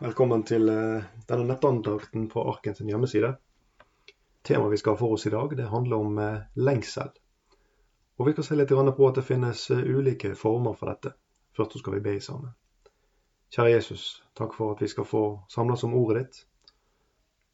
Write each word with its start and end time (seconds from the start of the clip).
Velkommen 0.00 0.44
til 0.46 0.68
eh, 0.70 1.06
denne 1.26 1.44
nettandakten 1.48 2.28
på 2.30 2.42
Arken 2.46 2.76
sin 2.78 2.86
hjemmeside. 2.86 3.32
Temaet 4.46 4.70
vi 4.70 4.78
skal 4.78 4.94
ha 4.94 5.00
for 5.00 5.16
oss 5.16 5.26
i 5.26 5.32
dag, 5.34 5.56
det 5.58 5.66
handler 5.72 6.04
om 6.04 6.20
eh, 6.22 6.44
lengsel. 6.54 7.10
Og 8.18 8.28
Vi 8.28 8.36
skal 8.36 8.46
se 8.46 8.58
litt 8.60 8.70
på 8.70 9.08
at 9.08 9.18
det 9.18 9.26
finnes 9.26 9.64
eh, 9.74 9.82
ulike 9.82 10.36
former 10.38 10.78
for 10.78 10.92
dette. 10.92 11.16
Først 11.56 11.74
så 11.74 11.82
skal 11.82 11.98
vi 11.98 12.04
be 12.06 12.14
sammen. 12.20 12.54
Kjære 13.50 13.74
Jesus, 13.74 14.22
takk 14.38 14.54
for 14.54 14.76
at 14.76 14.86
vi 14.86 14.92
skal 14.94 15.04
få 15.04 15.42
samles 15.50 15.82
om 15.82 15.98
ordet 15.98 16.22
ditt. 16.22 16.42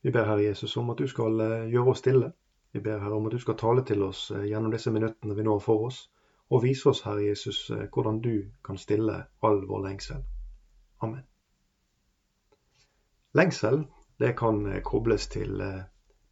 Vi 0.04 0.12
ber 0.12 0.28
Herre 0.28 0.44
Jesus 0.44 0.76
om 0.76 0.92
at 0.92 1.00
du 1.00 1.08
skal 1.08 1.40
gjøre 1.72 1.90
oss 1.96 2.04
stille. 2.04 2.32
Vi 2.76 2.84
ber 2.84 3.00
Herre 3.00 3.16
om 3.16 3.24
at 3.24 3.32
du 3.32 3.40
skal 3.40 3.56
tale 3.56 3.88
til 3.88 4.04
oss 4.04 4.28
gjennom 4.44 4.74
disse 4.74 4.92
minuttene 4.92 5.32
vi 5.32 5.48
nå 5.48 5.56
har 5.56 5.64
for 5.64 5.88
oss, 5.88 6.10
og 6.52 6.66
vise 6.68 6.92
oss, 6.92 7.06
Herre 7.08 7.24
Jesus, 7.24 7.70
hvordan 7.70 8.20
du 8.20 8.50
kan 8.64 8.76
stille 8.76 9.22
all 9.40 9.64
vår 9.64 9.88
lengsel. 9.88 10.26
Amen. 11.00 11.24
Lengsel 13.34 13.84
det 14.16 14.32
kan 14.38 14.66
eh, 14.72 14.82
kobles 14.82 15.26
til 15.28 15.60
eh, 15.60 15.82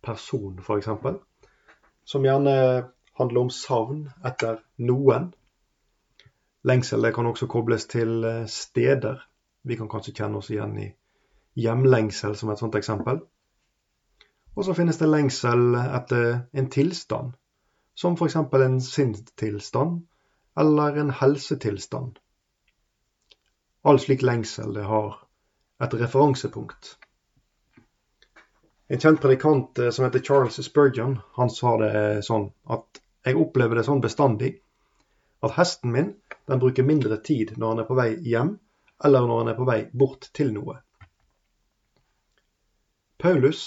person, 0.03 0.59
f.eks. 0.59 0.89
Som 2.05 2.25
gjerne 2.27 2.55
handler 3.19 3.41
om 3.41 3.51
savn 3.51 4.05
etter 4.25 4.61
noen. 4.79 5.33
Lengsel 6.63 7.03
det 7.03 7.15
kan 7.15 7.27
også 7.27 7.49
kobles 7.51 7.89
til 7.91 8.25
eh, 8.25 8.47
steder. 8.47 9.19
Vi 9.63 9.77
kan 9.77 9.91
kanskje 9.91 10.15
kjenne 10.21 10.39
oss 10.39 10.51
igjen 10.51 10.79
i 10.79 10.89
hjemlengsel 11.59 12.37
som 12.39 12.51
et 12.51 12.63
sånt 12.63 12.79
eksempel. 12.79 13.21
Og 14.55 14.67
så 14.67 14.75
finnes 14.77 14.99
det 15.01 15.09
lengsel 15.09 15.75
etter 15.81 16.27
en 16.53 16.71
tilstand, 16.71 17.35
som 17.95 18.15
f.eks. 18.15 18.37
en 18.37 18.81
sinnstilstand 18.85 20.03
eller 20.61 20.99
en 21.01 21.11
helsetilstand. 21.11 22.19
All 23.83 23.99
slik 23.99 24.23
lengsel 24.23 24.75
det 24.77 24.85
har 24.87 25.17
et 25.83 25.95
referansepunkt. 25.99 26.97
En 28.93 29.01
kjent 29.01 29.21
predikant 29.21 29.79
eh, 29.79 29.91
som 29.91 30.05
heter 30.05 30.21
Charles 30.21 30.59
Spurgeon, 30.65 31.19
han 31.39 31.51
sa 31.51 31.77
det 31.81 31.95
sånn 32.27 32.51
at 32.71 33.01
jeg 33.27 33.39
opplever 33.39 33.79
det 33.79 33.87
sånn 33.87 34.03
bestandig 34.05 34.57
at 35.43 35.57
hesten 35.57 35.95
min 35.95 36.13
den 36.51 36.61
bruker 36.63 36.87
mindre 36.87 37.17
tid 37.25 37.55
når 37.57 37.73
han 37.73 37.83
er 37.83 37.89
på 37.89 37.99
vei 37.99 38.11
hjem, 38.27 38.57
eller 39.05 39.27
når 39.27 39.43
han 39.43 39.53
er 39.53 39.59
på 39.59 39.67
vei 39.67 39.79
bort 39.93 40.29
til 40.37 40.53
noe. 40.55 40.77
Paulus 43.23 43.63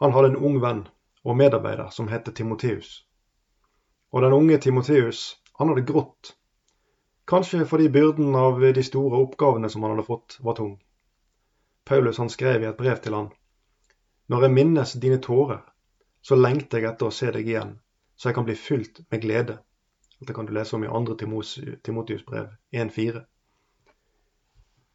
han 0.00 0.12
hadde 0.12 0.32
en 0.32 0.40
ung 0.48 0.60
venn 0.62 0.84
og 1.24 1.36
medarbeider 1.40 1.90
som 1.92 2.08
het 2.12 2.28
Timoteus. 2.36 3.04
Og 4.12 4.22
den 4.22 4.36
unge 4.36 4.58
Timoteus 4.60 5.26
han 5.58 5.70
hadde 5.72 5.86
grått, 5.88 6.34
kanskje 7.28 7.64
fordi 7.68 7.88
byrden 7.92 8.36
av 8.36 8.60
de 8.60 8.84
store 8.84 9.20
oppgavene 9.26 9.70
som 9.72 9.84
han 9.84 9.94
hadde 9.94 10.08
fått, 10.08 10.38
var 10.40 10.56
tung. 10.60 10.76
Paulus 11.84 12.18
han 12.18 12.30
skrev 12.30 12.62
i 12.62 12.66
et 12.66 12.76
brev 12.76 12.96
til 13.04 13.14
han. 13.14 13.28
Når 14.28 14.42
jeg 14.42 14.52
minnes 14.52 14.92
dine 14.92 15.20
tårer, 15.20 15.60
så 16.22 16.36
lengter 16.36 16.80
jeg 16.80 16.88
etter 16.94 17.10
å 17.10 17.12
se 17.12 17.28
deg 17.32 17.48
igjen, 17.48 17.74
så 18.16 18.30
jeg 18.30 18.36
kan 18.38 18.46
bli 18.46 18.56
fylt 18.56 19.02
med 19.10 19.20
glede. 19.20 19.58
Dette 20.16 20.32
kan 20.32 20.48
du 20.48 20.54
lese 20.56 20.76
om 20.78 20.84
i 20.84 20.88
2. 20.88 21.16
Timotius 21.84 22.24
brev 22.24 22.48
1,4. 22.72 23.20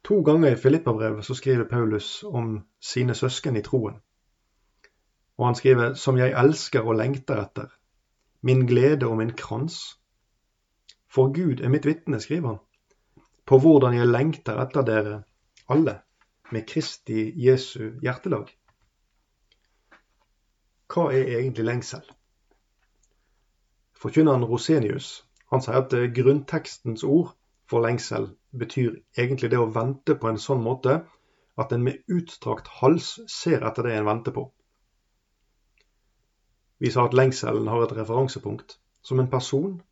To 0.02 0.22
ganger 0.26 0.50
i 0.50 0.58
Filippabrevet 0.58 1.24
så 1.24 1.36
skriver 1.38 1.68
Paulus 1.70 2.24
om 2.26 2.56
sine 2.80 3.14
søsken 3.14 3.56
i 3.56 3.62
troen. 3.62 4.00
Og 5.38 5.46
han 5.46 5.54
skriver 5.54 5.94
'som 5.94 6.18
jeg 6.18 6.34
elsker 6.36 6.80
og 6.80 6.94
lengter 6.94 7.44
etter', 7.44 7.70
min 8.42 8.66
glede 8.66 9.06
og 9.06 9.16
min 9.16 9.32
krans. 9.32 9.98
For 11.08 11.32
Gud 11.32 11.60
er 11.60 11.68
mitt 11.68 11.86
vitne, 11.86 12.20
skriver 12.20 12.48
han, 12.48 12.58
på 13.46 13.58
hvordan 13.58 13.94
jeg 13.94 14.06
lengter 14.06 14.58
etter 14.62 14.82
dere 14.82 15.22
alle 15.68 16.00
med 16.52 16.66
Kristi 16.68 17.30
Jesu 17.44 18.00
hjertelag. 18.02 18.50
Hva 20.90 21.10
er 21.14 21.36
egentlig 21.38 21.66
lengsel? 21.68 22.06
Forkynneren 24.00 24.46
Rosenius 24.48 25.10
han 25.50 25.62
sier 25.62 25.82
at 25.82 25.94
grunntekstens 26.16 27.04
ord 27.04 27.34
for 27.70 27.84
lengsel 27.84 28.30
betyr 28.58 28.96
egentlig 29.18 29.50
det 29.52 29.60
å 29.60 29.70
vente 29.74 30.16
på 30.18 30.30
en 30.30 30.40
sånn 30.42 30.62
måte 30.64 31.00
at 31.60 31.72
en 31.74 31.84
med 31.86 32.02
utstrakt 32.10 32.70
hals 32.80 33.18
ser 33.30 33.66
etter 33.66 33.86
det 33.86 33.96
en 33.98 34.08
venter 34.08 34.34
på. 34.34 34.46
Vi 36.80 36.90
sa 36.90 37.04
at 37.06 37.14
lengselen 37.14 37.68
har 37.68 37.84
et 37.84 37.96
referansepunkt, 37.98 38.78
som 39.02 39.20
en 39.20 39.30
person, 39.30 39.82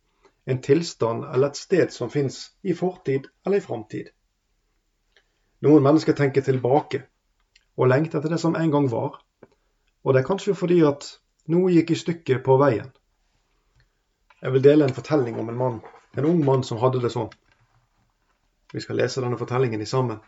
en 0.49 0.61
tilstand 0.65 1.27
eller 1.29 1.51
et 1.51 1.59
sted 1.59 1.93
som 1.93 2.09
fins 2.09 2.39
i 2.63 2.73
fortid 2.73 3.27
eller 3.45 3.61
i 3.61 3.65
framtid. 3.65 4.09
Noen 5.65 5.83
mennesker 5.83 6.15
tenker 6.15 6.43
tilbake 6.45 7.01
og 7.79 7.89
lengter 7.91 8.19
etter 8.19 8.31
det 8.35 8.39
som 8.39 8.55
en 8.55 8.71
gang 8.71 8.87
var. 8.91 9.19
Og 10.03 10.13
det 10.13 10.21
er 10.21 10.27
kanskje 10.27 10.55
fordi 10.55 10.79
at 10.87 11.07
noe 11.51 11.71
gikk 11.73 11.91
i 11.91 11.99
stykker 11.99 12.39
på 12.45 12.55
veien. 12.61 12.87
Jeg 14.39 14.55
vil 14.55 14.63
dele 14.63 14.87
en 14.87 14.95
fortelling 14.95 15.39
om 15.39 15.49
en 15.51 15.59
mann, 15.59 15.79
en 16.15 16.27
ung 16.29 16.43
mann 16.45 16.63
som 16.63 16.79
hadde 16.79 17.01
det 17.03 17.11
sånn. 17.11 17.31
Vi 18.71 18.79
skal 18.83 18.99
lese 19.01 19.23
denne 19.23 19.39
fortellingen 19.39 19.81
i 19.81 19.89
sammen. 19.89 20.19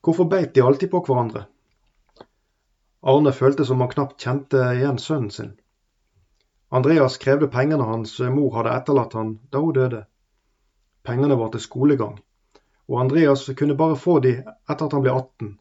Hvorfor 0.00 0.28
beit 0.30 0.54
de 0.54 0.62
alltid 0.64 0.92
på 0.92 1.02
hverandre? 1.04 1.44
Arne 3.06 3.32
følte 3.36 3.66
som 3.66 3.82
han 3.82 3.90
knapt 3.92 4.22
kjente 4.22 4.62
igjen 4.78 5.00
sønnen 5.02 5.32
sin. 5.34 5.52
Andreas 6.70 7.18
krevde 7.22 7.48
pengene 7.52 7.84
hans 7.86 8.16
mor 8.32 8.54
hadde 8.56 8.72
etterlatt 8.78 9.12
han 9.18 9.36
da 9.52 9.60
hun 9.62 9.74
døde. 9.76 10.04
Pengene 11.06 11.36
var 11.38 11.52
til 11.52 11.62
skolegang, 11.62 12.16
og 12.88 13.00
Andreas 13.00 13.50
kunne 13.58 13.76
bare 13.76 13.96
få 13.96 14.18
de 14.24 14.32
etter 14.38 14.86
at 14.86 14.92
han 14.92 15.02
ble 15.02 15.12
18. 15.12 15.52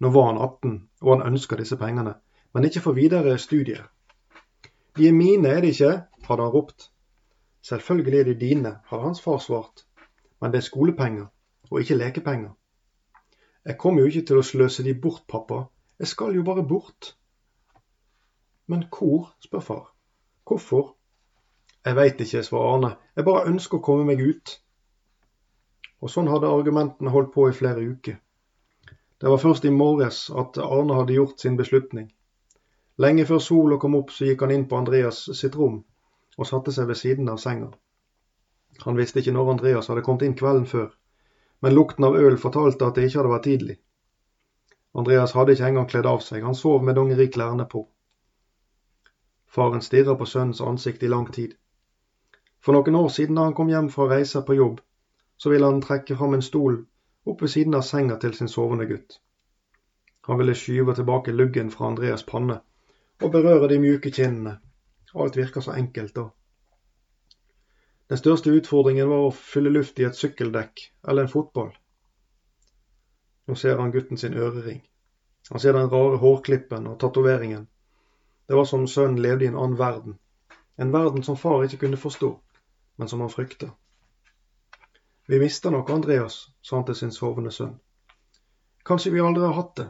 Nå 0.00 0.10
var 0.14 0.30
han 0.30 0.38
18, 0.38 0.76
og 1.02 1.10
han 1.14 1.32
ønska 1.32 1.56
disse 1.56 1.76
pengene, 1.76 2.14
men 2.54 2.64
ikke 2.64 2.80
for 2.84 2.96
videre 2.96 3.38
studier. 3.38 3.82
De 4.96 5.08
er 5.08 5.12
mine, 5.12 5.48
er 5.48 5.60
de 5.60 5.72
ikke? 5.74 5.92
hadde 6.28 6.42
han 6.42 6.52
ropt. 6.52 6.90
Selvfølgelig 7.62 8.20
er 8.20 8.24
de 8.24 8.34
dine, 8.40 8.78
hadde 8.86 9.02
hans 9.02 9.20
far 9.20 9.38
svart, 9.38 9.84
men 10.40 10.52
det 10.52 10.58
er 10.62 10.68
skolepenger, 10.68 11.26
og 11.70 11.80
ikke 11.80 11.94
lekepenger. 11.94 12.50
Jeg 13.64 13.78
kommer 13.78 14.00
jo 14.00 14.06
ikke 14.06 14.26
til 14.26 14.40
å 14.40 14.46
sløse 14.46 14.84
de 14.86 14.94
bort, 14.94 15.24
pappa, 15.28 15.66
jeg 15.98 16.08
skal 16.08 16.34
jo 16.34 16.42
bare 16.42 16.62
bort. 16.66 17.16
Men 18.66 18.84
hvor? 18.88 19.34
spør 19.40 19.60
far. 19.60 19.84
Hvorfor? 20.46 20.94
Jeg 21.84 21.96
veit 21.96 22.20
ikke, 22.20 22.42
svarer 22.42 22.74
Arne, 22.74 22.90
jeg 23.16 23.24
bare 23.24 23.46
ønsker 23.50 23.78
å 23.78 23.84
komme 23.84 24.06
meg 24.08 24.22
ut. 24.22 24.54
Og 26.02 26.12
sånn 26.12 26.30
hadde 26.30 26.50
argumentene 26.50 27.10
holdt 27.10 27.32
på 27.34 27.48
i 27.48 27.56
flere 27.56 27.82
uker. 27.82 28.18
Det 29.18 29.30
var 29.32 29.42
først 29.42 29.64
i 29.64 29.74
morges 29.74 30.28
at 30.30 30.58
Arne 30.62 30.94
hadde 30.94 31.16
gjort 31.16 31.40
sin 31.42 31.56
beslutning. 31.58 32.06
Lenge 32.98 33.24
før 33.26 33.42
sola 33.42 33.78
kom 33.82 33.96
opp, 33.98 34.12
så 34.14 34.28
gikk 34.28 34.44
han 34.44 34.54
inn 34.54 34.68
på 34.70 34.78
Andreas 34.78 35.24
sitt 35.40 35.58
rom 35.58 35.82
og 36.38 36.46
satte 36.46 36.72
seg 36.74 36.86
ved 36.86 36.98
siden 36.98 37.28
av 37.30 37.40
senga. 37.42 37.72
Han 38.84 38.98
visste 38.98 39.18
ikke 39.18 39.34
når 39.34 39.50
Andreas 39.56 39.90
hadde 39.90 40.04
kommet 40.06 40.22
inn 40.26 40.36
kvelden 40.38 40.66
før, 40.70 40.88
men 41.62 41.74
lukten 41.74 42.06
av 42.06 42.16
øl 42.16 42.38
fortalte 42.38 42.86
at 42.86 42.94
det 42.94 43.08
ikke 43.08 43.18
hadde 43.18 43.32
vært 43.34 43.46
tidlig. 43.48 43.76
Andreas 44.94 45.34
hadde 45.34 45.54
ikke 45.56 45.66
engang 45.66 45.88
kledd 45.90 46.06
av 46.06 46.22
seg, 46.26 46.44
han 46.46 46.54
sov 46.58 46.84
med 46.86 46.94
dongeriklærne 46.98 47.66
på. 47.70 47.84
Faren 49.50 49.82
stirra 49.82 50.14
på 50.14 50.26
sønnens 50.26 50.62
ansikt 50.62 51.02
i 51.02 51.10
lang 51.10 51.26
tid. 51.34 51.56
For 52.62 52.74
noen 52.74 52.98
år 52.98 53.10
siden 53.14 53.38
da 53.38 53.48
han 53.48 53.56
kom 53.58 53.70
hjem 53.72 53.90
fra 53.90 54.06
reiser 54.12 54.46
på 54.46 54.54
jobb, 54.58 54.78
så 55.38 55.50
ville 55.50 55.66
han 55.66 55.82
trekke 55.82 56.16
fram 56.16 56.34
en 56.34 56.42
stol 56.42 56.80
opp 57.28 57.42
ved 57.42 57.52
siden 57.52 57.76
av 57.78 57.84
senga 57.86 58.16
til 58.22 58.34
sin 58.34 58.50
sovende 58.52 58.86
gutt. 58.90 59.20
Han 60.28 60.38
ville 60.38 60.54
skyve 60.54 60.94
tilbake 60.94 61.32
luggen 61.32 61.70
fra 61.70 61.86
Andreas 61.88 62.24
panne 62.26 62.58
og 63.22 63.32
berøre 63.32 63.68
de 63.70 63.78
mjuke 63.82 64.10
kinnene. 64.10 64.58
Alt 65.14 65.36
virka 65.36 65.60
så 65.64 65.72
enkelt 65.72 66.14
da. 66.16 66.28
Den 68.08 68.20
største 68.20 68.52
utfordringen 68.56 69.08
var 69.08 69.26
å 69.26 69.32
fylle 69.34 69.72
luft 69.72 69.98
i 70.00 70.06
et 70.08 70.16
sykkeldekk 70.16 70.84
eller 71.08 71.24
en 71.24 71.32
fotball. 71.32 71.72
Nå 73.48 73.56
ser 73.56 73.80
han 73.80 73.92
gutten 73.92 74.20
sin 74.20 74.36
ørering. 74.36 74.80
Han 75.50 75.60
ser 75.60 75.72
den 75.72 75.90
rare 75.92 76.20
hårklippen 76.20 76.86
og 76.86 76.98
tatoveringen. 77.00 77.66
Det 78.48 78.56
var 78.56 78.64
som 78.64 78.86
sønnen 78.86 79.20
levde 79.22 79.44
i 79.44 79.48
en 79.48 79.56
annen 79.56 79.78
verden. 79.78 80.18
En 80.76 80.92
verden 80.92 81.22
som 81.22 81.36
far 81.36 81.64
ikke 81.64 81.82
kunne 81.84 82.00
forstå, 82.00 82.30
men 82.96 83.08
som 83.08 83.20
han 83.20 83.32
frykta. 83.32 83.72
Vi 85.30 85.38
mister 85.38 85.70
nok 85.70 85.90
Andreas, 85.90 86.50
sa 86.62 86.76
han 86.76 86.84
til 86.88 86.94
sin 86.96 87.10
sovende 87.12 87.50
sønn. 87.52 87.74
Kanskje 88.88 89.10
vi 89.12 89.20
aldri 89.20 89.42
har 89.44 89.52
hatt 89.52 89.74
det. 89.76 89.84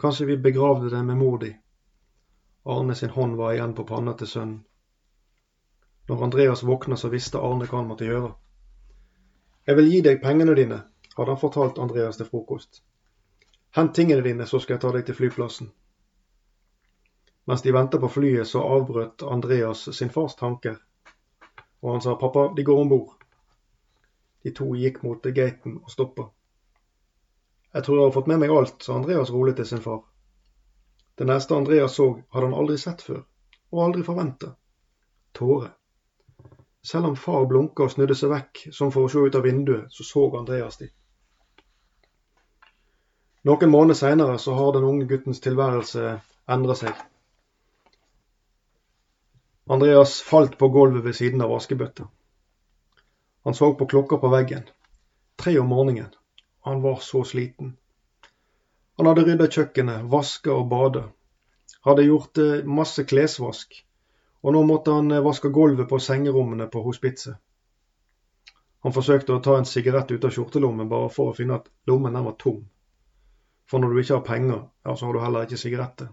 Kanskje 0.00 0.26
vi 0.30 0.36
begravde 0.36 0.88
det 0.88 1.02
med 1.04 1.18
mor 1.20 1.36
di. 1.42 1.50
Arne 2.64 2.94
sin 2.94 3.12
hånd 3.12 3.36
var 3.36 3.52
igjen 3.52 3.74
på 3.76 3.84
panna 3.84 4.14
til 4.16 4.30
sønnen. 4.30 4.62
Når 6.08 6.22
Andreas 6.24 6.62
våkna, 6.64 6.96
så 6.96 7.10
visste 7.12 7.42
Arne 7.44 7.68
hva 7.68 7.82
han 7.82 7.90
måtte 7.90 8.08
gjøre. 8.08 8.30
Jeg 9.66 9.76
vil 9.76 9.90
gi 9.92 10.00
deg 10.08 10.22
pengene 10.24 10.56
dine, 10.56 10.80
hadde 11.18 11.34
han 11.34 11.42
fortalt 11.44 11.82
Andreas 11.84 12.16
til 12.16 12.30
frokost. 12.30 12.80
Hent 13.76 13.92
tingene 13.94 14.24
dine, 14.24 14.48
så 14.48 14.62
skal 14.62 14.78
jeg 14.78 14.84
ta 14.86 14.94
deg 14.96 15.04
til 15.04 15.18
flyplassen. 15.20 15.68
Mens 17.44 17.60
de 17.60 17.76
venta 17.76 18.00
på 18.00 18.08
flyet, 18.08 18.48
så 18.48 18.64
avbrøt 18.64 19.28
Andreas 19.36 19.84
sin 20.00 20.16
fars 20.16 20.40
tanker, 20.40 20.80
og 21.82 21.92
han 21.92 22.08
sa 22.08 22.16
pappa, 22.16 22.48
de 22.56 22.64
går 22.64 22.84
om 22.86 22.96
bord. 22.96 23.25
De 24.46 24.52
to 24.54 24.68
gikk 24.78 25.00
mot 25.02 25.24
gaten 25.34 25.80
og 25.82 25.90
stoppa. 25.90 26.28
Jeg 27.74 27.82
tror 27.82 27.96
jeg 27.98 28.06
har 28.06 28.12
fått 28.14 28.28
med 28.30 28.38
meg 28.38 28.52
alt, 28.54 28.76
sa 28.78 28.94
Andreas 28.94 29.32
rolig 29.34 29.56
til 29.58 29.66
sin 29.66 29.82
far. 29.82 30.04
Det 31.18 31.26
neste 31.26 31.56
Andreas 31.56 31.96
så, 31.98 32.06
hadde 32.30 32.46
han 32.46 32.54
aldri 32.54 32.76
sett 32.78 33.02
før, 33.02 33.24
og 33.74 33.82
aldri 33.82 34.04
forventet. 34.06 34.54
Tårer. 35.34 35.72
Selv 36.86 37.10
om 37.10 37.18
far 37.18 37.48
blunka 37.50 37.88
og 37.88 37.90
snudde 37.96 38.14
seg 38.14 38.30
vekk 38.36 38.62
som 38.78 38.94
for 38.94 39.08
å 39.08 39.10
se 39.10 39.26
ut 39.26 39.34
av 39.34 39.42
vinduet, 39.48 39.90
så 39.90 40.06
så 40.06 40.28
Andreas 40.38 40.78
de. 40.78 40.92
Noen 43.50 43.74
måneder 43.74 43.98
seinere 43.98 44.38
så 44.38 44.54
har 44.54 44.76
den 44.78 44.86
unge 44.86 45.10
guttens 45.10 45.42
tilværelse 45.42 46.20
endra 46.54 46.78
seg. 46.78 46.94
Andreas 49.66 50.20
falt 50.22 50.54
på 50.62 50.70
gulvet 50.70 51.02
ved 51.02 51.18
siden 51.18 51.42
av 51.42 51.58
askebøtta. 51.58 52.06
Han 53.46 53.54
så 53.54 53.74
på 53.74 53.86
klokka 53.86 54.16
på 54.16 54.28
veggen. 54.28 54.62
Tre 55.36 55.58
om 55.58 55.68
morgenen. 55.70 56.10
Han 56.60 56.82
var 56.82 56.96
så 56.96 57.24
sliten. 57.24 57.76
Han 58.96 59.06
hadde 59.06 59.22
rydda 59.22 59.46
kjøkkenet, 59.46 60.08
vaska 60.10 60.50
og 60.50 60.66
bada. 60.66 61.04
Hadde 61.86 62.08
gjort 62.08 62.40
eh, 62.42 62.66
masse 62.66 63.04
klesvask. 63.06 63.76
Og 64.42 64.56
nå 64.56 64.64
måtte 64.66 64.96
han 64.98 65.14
eh, 65.14 65.22
vaske 65.22 65.52
gulvet 65.54 65.86
på 65.86 66.02
sengerommene 66.02 66.66
på 66.66 66.82
hospitset. 66.88 67.38
Han 68.82 68.98
forsøkte 68.98 69.38
å 69.38 69.44
ta 69.46 69.60
en 69.60 69.70
sigarett 69.76 70.10
ut 70.10 70.26
av 70.26 70.34
skjortelommen 70.34 70.90
bare 70.90 71.14
for 71.14 71.30
å 71.30 71.38
finne 71.38 71.62
at 71.62 71.70
lommen 71.86 72.18
den 72.18 72.26
var 72.26 72.34
tom. 72.42 72.64
For 73.70 73.78
når 73.78 73.94
du 73.94 74.02
ikke 74.02 74.18
har 74.18 74.28
penger, 74.32 74.68
ja, 74.82 74.96
så 74.96 75.06
har 75.06 75.14
du 75.14 75.22
heller 75.22 75.46
ikke 75.46 75.62
sigaretter. 75.62 76.10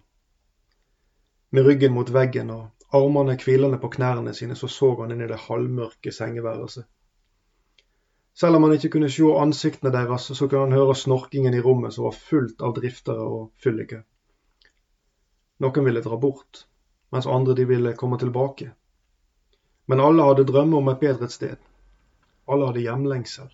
Med 1.50 1.66
ryggen 1.66 1.98
mot 1.98 2.14
veggen 2.14 2.54
og 2.54 2.70
Armene 2.94 3.42
hvilende 3.42 3.82
på 3.82 3.90
knærne 3.98 4.38
sine, 4.38 4.54
så 4.54 4.70
så 4.70 4.94
han 5.02 5.18
inn 5.18 5.26
i 5.26 5.34
det 5.34 5.48
halvmørke 5.50 6.14
sengeværelset. 6.14 6.86
Selv 8.34 8.56
om 8.56 8.64
han 8.64 8.74
ikke 8.74 8.90
kunne 8.96 9.10
se 9.14 9.30
ansiktene 9.40 9.92
deres, 9.94 10.30
så 10.38 10.48
kunne 10.48 10.66
han 10.66 10.78
høre 10.78 10.96
snorkingen 10.98 11.54
i 11.54 11.62
rommet 11.62 11.94
som 11.94 12.08
var 12.08 12.18
fullt 12.18 12.62
av 12.62 12.74
driftere 12.78 13.26
og 13.26 13.52
fylliker. 13.64 14.02
Noen 15.62 15.86
ville 15.86 16.02
dra 16.02 16.18
bort, 16.18 16.64
mens 17.14 17.30
andre 17.30 17.54
de 17.60 17.68
ville 17.70 17.94
komme 18.00 18.18
tilbake. 18.20 18.72
Men 19.86 20.02
alle 20.02 20.26
hadde 20.26 20.48
drømmer 20.50 20.82
om 20.82 20.90
et 20.90 21.04
bedre 21.04 21.30
sted. 21.30 21.60
Alle 22.50 22.72
hadde 22.72 22.86
hjemlengsel. 22.88 23.52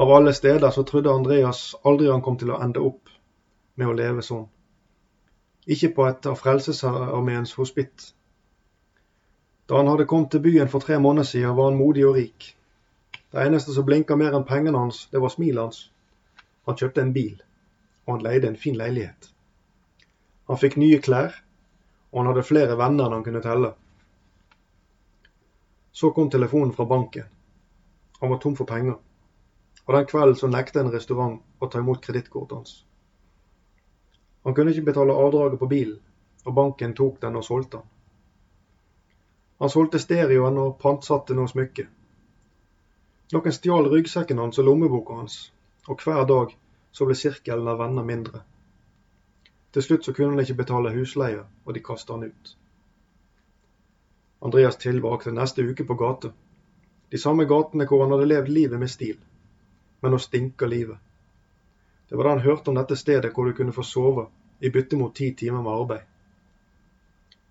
Av 0.00 0.14
alle 0.16 0.32
steder 0.32 0.72
så 0.72 0.86
trodde 0.88 1.12
Andreas 1.12 1.74
aldri 1.84 2.08
han 2.08 2.24
kom 2.24 2.40
til 2.40 2.54
å 2.54 2.62
ende 2.64 2.80
opp 2.80 3.12
med 3.76 3.90
å 3.90 3.98
leve 3.98 4.24
sånn 4.24 4.48
ikke 5.70 5.92
på 5.94 6.06
et 6.08 6.26
av 6.26 6.38
Frelsesarmeens 6.40 7.52
hospit. 7.58 8.14
Da 9.68 9.78
han 9.78 9.90
hadde 9.90 10.08
kommet 10.10 10.32
til 10.32 10.42
byen 10.42 10.70
for 10.72 10.82
tre 10.82 10.98
måneder 10.98 11.28
siden, 11.28 11.56
var 11.56 11.70
han 11.70 11.78
modig 11.78 12.06
og 12.08 12.16
rik. 12.16 12.56
Det 13.30 13.46
eneste 13.46 13.72
som 13.72 13.86
blinka 13.86 14.16
mer 14.18 14.34
enn 14.34 14.46
pengene 14.46 14.78
hans, 14.78 15.04
det 15.12 15.20
var 15.22 15.30
smilet 15.30 15.62
hans. 15.62 15.82
Han 16.66 16.78
kjøpte 16.78 17.04
en 17.04 17.12
bil, 17.14 17.36
og 18.06 18.16
han 18.16 18.24
leide 18.26 18.48
en 18.50 18.58
fin 18.58 18.78
leilighet. 18.78 19.28
Han 20.50 20.58
fikk 20.58 20.76
nye 20.82 20.98
klær, 20.98 21.36
og 22.10 22.18
han 22.18 22.30
hadde 22.32 22.46
flere 22.48 22.78
venner 22.78 23.06
enn 23.06 23.14
han 23.20 23.26
kunne 23.26 23.42
telle. 23.44 23.70
Så 25.92 26.10
kom 26.16 26.30
telefonen 26.30 26.74
fra 26.74 26.88
banken. 26.90 27.28
Han 28.20 28.34
var 28.34 28.42
tom 28.42 28.56
for 28.58 28.66
penger, 28.66 28.98
og 29.86 29.94
den 29.94 30.10
kvelden 30.10 30.40
så 30.42 30.50
nekta 30.50 30.82
en 30.82 30.90
restaurant 30.92 31.38
å 31.62 31.70
ta 31.70 31.78
imot 31.78 32.02
kredittkortet 32.02 32.56
hans. 32.58 32.74
Han 34.42 34.54
kunne 34.58 34.74
ikke 34.74 34.88
betale 34.90 35.14
avdraget 35.14 35.62
på 35.62 35.70
bilen, 35.70 36.02
og 36.46 36.54
banken 36.56 36.98
tok 36.98 37.22
den 37.22 37.38
og 37.38 37.46
solgte 37.46 37.78
den. 37.78 37.88
Han 39.60 39.70
solgte 39.70 40.02
stereoen 40.02 40.58
og 40.58 40.78
pantsatte 40.82 41.36
noe 41.36 41.50
smykke. 41.50 41.86
Noen 43.30 43.54
stjal 43.54 43.86
ryggsekken 43.90 44.40
hans 44.42 44.58
og 44.58 44.66
lommeboka 44.66 45.14
hans, 45.14 45.34
og 45.86 46.00
hver 46.02 46.24
dag 46.26 46.54
så 46.90 47.06
ble 47.06 47.14
sirkelen 47.14 47.68
av 47.70 47.78
venner 47.78 48.06
mindre. 48.06 48.40
Til 49.70 49.84
slutt 49.86 50.06
så 50.06 50.14
kunne 50.16 50.34
han 50.34 50.42
ikke 50.42 50.58
betale 50.64 50.90
husleie, 50.96 51.44
og 51.64 51.76
de 51.76 51.82
kasta 51.86 52.16
han 52.16 52.26
ut. 52.26 52.50
Andreas 54.42 54.80
tilbrakte 54.82 55.30
neste 55.36 55.62
uke 55.62 55.86
på 55.86 55.94
gata. 56.00 56.32
De 57.14 57.22
samme 57.22 57.46
gatene 57.46 57.86
hvor 57.86 58.02
han 58.02 58.16
hadde 58.16 58.26
levd 58.32 58.50
livet 58.56 58.82
med 58.82 58.90
stil, 58.90 59.22
men 60.02 60.14
nå 60.14 60.18
stinker 60.18 60.74
livet. 60.74 60.98
Det 62.10 62.18
var 62.18 62.26
da 62.26 62.34
han 62.34 62.46
hørte 62.48 62.72
om 62.72 62.78
dette 62.80 62.98
stedet 62.98 63.30
hvor 63.34 63.46
du 63.46 63.54
kunne 63.54 63.76
få 63.76 63.86
sove 63.86 64.26
i 64.58 64.74
bytte 64.74 64.98
mot 64.98 65.14
ti 65.14 65.30
timer 65.38 65.62
med 65.62 65.76
arbeid. 65.76 66.06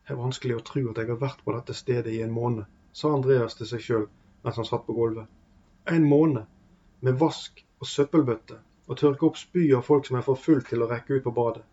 Det 0.03 0.11
er 0.11 0.19
vanskelig 0.19 0.59
å 0.59 0.67
tro 0.73 0.89
at 0.91 0.99
jeg 0.99 1.13
har 1.13 1.23
vært 1.23 1.43
på 1.45 1.55
dette 1.55 1.77
stedet 1.77 2.11
i 2.11 2.23
en 2.25 2.35
måned, 2.35 2.67
sa 2.91 3.15
Andreas 3.15 3.55
til 3.55 3.69
seg 3.69 3.85
sjøl 3.85 4.09
mens 4.43 4.59
han 4.59 4.67
satt 4.67 4.83
på 4.87 4.95
gulvet. 4.97 5.38
En 5.91 6.05
måned 6.05 6.45
med 6.99 7.19
vask 7.19 7.63
og 7.81 7.87
søppelbøtte 7.87 8.59
og 8.89 8.97
tørke 8.97 9.25
opp 9.25 9.37
spy 9.41 9.63
av 9.73 9.85
folk 9.87 10.05
som 10.05 10.17
er 10.19 10.25
for 10.25 10.37
full 10.37 10.59
til 10.67 10.83
å 10.83 10.87
rekke 10.89 11.17
ut 11.17 11.23
på 11.25 11.33
badet. 11.33 11.63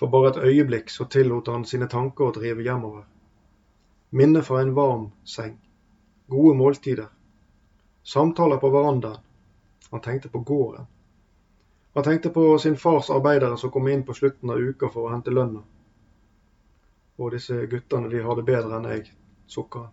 For 0.00 0.08
bare 0.12 0.30
et 0.30 0.38
øyeblikk 0.48 0.88
så 0.90 1.04
tillot 1.04 1.50
han 1.52 1.66
sine 1.68 1.88
tanker 1.90 2.28
å 2.28 2.34
drive 2.36 2.64
hjemover. 2.64 3.04
Minnet 4.10 4.46
fra 4.46 4.62
en 4.62 4.72
varm 4.74 5.04
seng. 5.24 5.58
Gode 6.32 6.56
måltider. 6.56 7.10
Samtaler 8.02 8.60
på 8.62 8.70
verandaen. 8.72 9.20
Han 9.90 10.00
tenkte 10.00 10.28
på 10.28 10.40
gården. 10.40 10.86
Han 11.94 12.04
tenkte 12.04 12.30
på 12.30 12.46
sin 12.58 12.76
fars 12.76 13.10
arbeidere 13.10 13.58
som 13.60 13.70
kom 13.70 13.88
inn 13.88 14.02
på 14.02 14.16
slutten 14.16 14.50
av 14.50 14.64
uka 14.64 14.88
for 14.88 15.06
å 15.06 15.12
hente 15.12 15.34
lønna. 15.34 15.60
Og 17.20 17.36
disse 17.36 17.66
guttene, 17.70 18.08
de 18.10 18.24
har 18.24 18.40
det 18.40 18.46
bedre 18.48 18.80
enn 18.80 18.88
jeg, 18.90 19.12
sukker 19.46 19.86
han. 19.86 19.92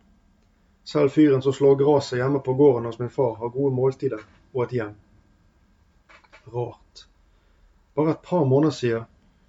Selv 0.91 1.09
fyren 1.09 1.41
som 1.41 1.53
slår 1.53 1.77
gresset 1.79 2.19
hjemme 2.19 2.39
på 2.43 2.53
gården 2.59 2.85
hos 2.85 2.99
min 2.99 3.09
far, 3.09 3.35
har 3.39 3.49
gode 3.49 3.75
måltider 3.75 4.23
og 4.51 4.63
et 4.65 4.73
hjem. 4.75 4.95
Rart. 6.51 7.05
Bare 7.95 8.11
et 8.11 8.25
par 8.25 8.43
måneder 8.43 8.75
siden 8.75 9.05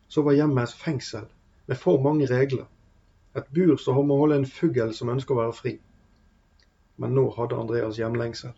så 0.09 0.23
var 0.23 0.37
hjemmet 0.39 0.69
et 0.69 0.77
fengsel 0.85 1.27
med 1.67 1.81
for 1.83 1.99
mange 2.05 2.29
regler. 2.31 2.69
Et 3.35 3.49
bur 3.55 3.75
som 3.77 3.99
må 4.07 4.21
holde 4.21 4.39
en 4.39 4.47
fugl 4.47 4.95
som 4.95 5.11
ønsker 5.11 5.35
å 5.35 5.41
være 5.41 5.59
fri. 5.59 5.73
Men 7.03 7.19
nå 7.19 7.27
hadde 7.35 7.59
Andreas 7.59 7.99
hjemlengsel. 7.99 8.55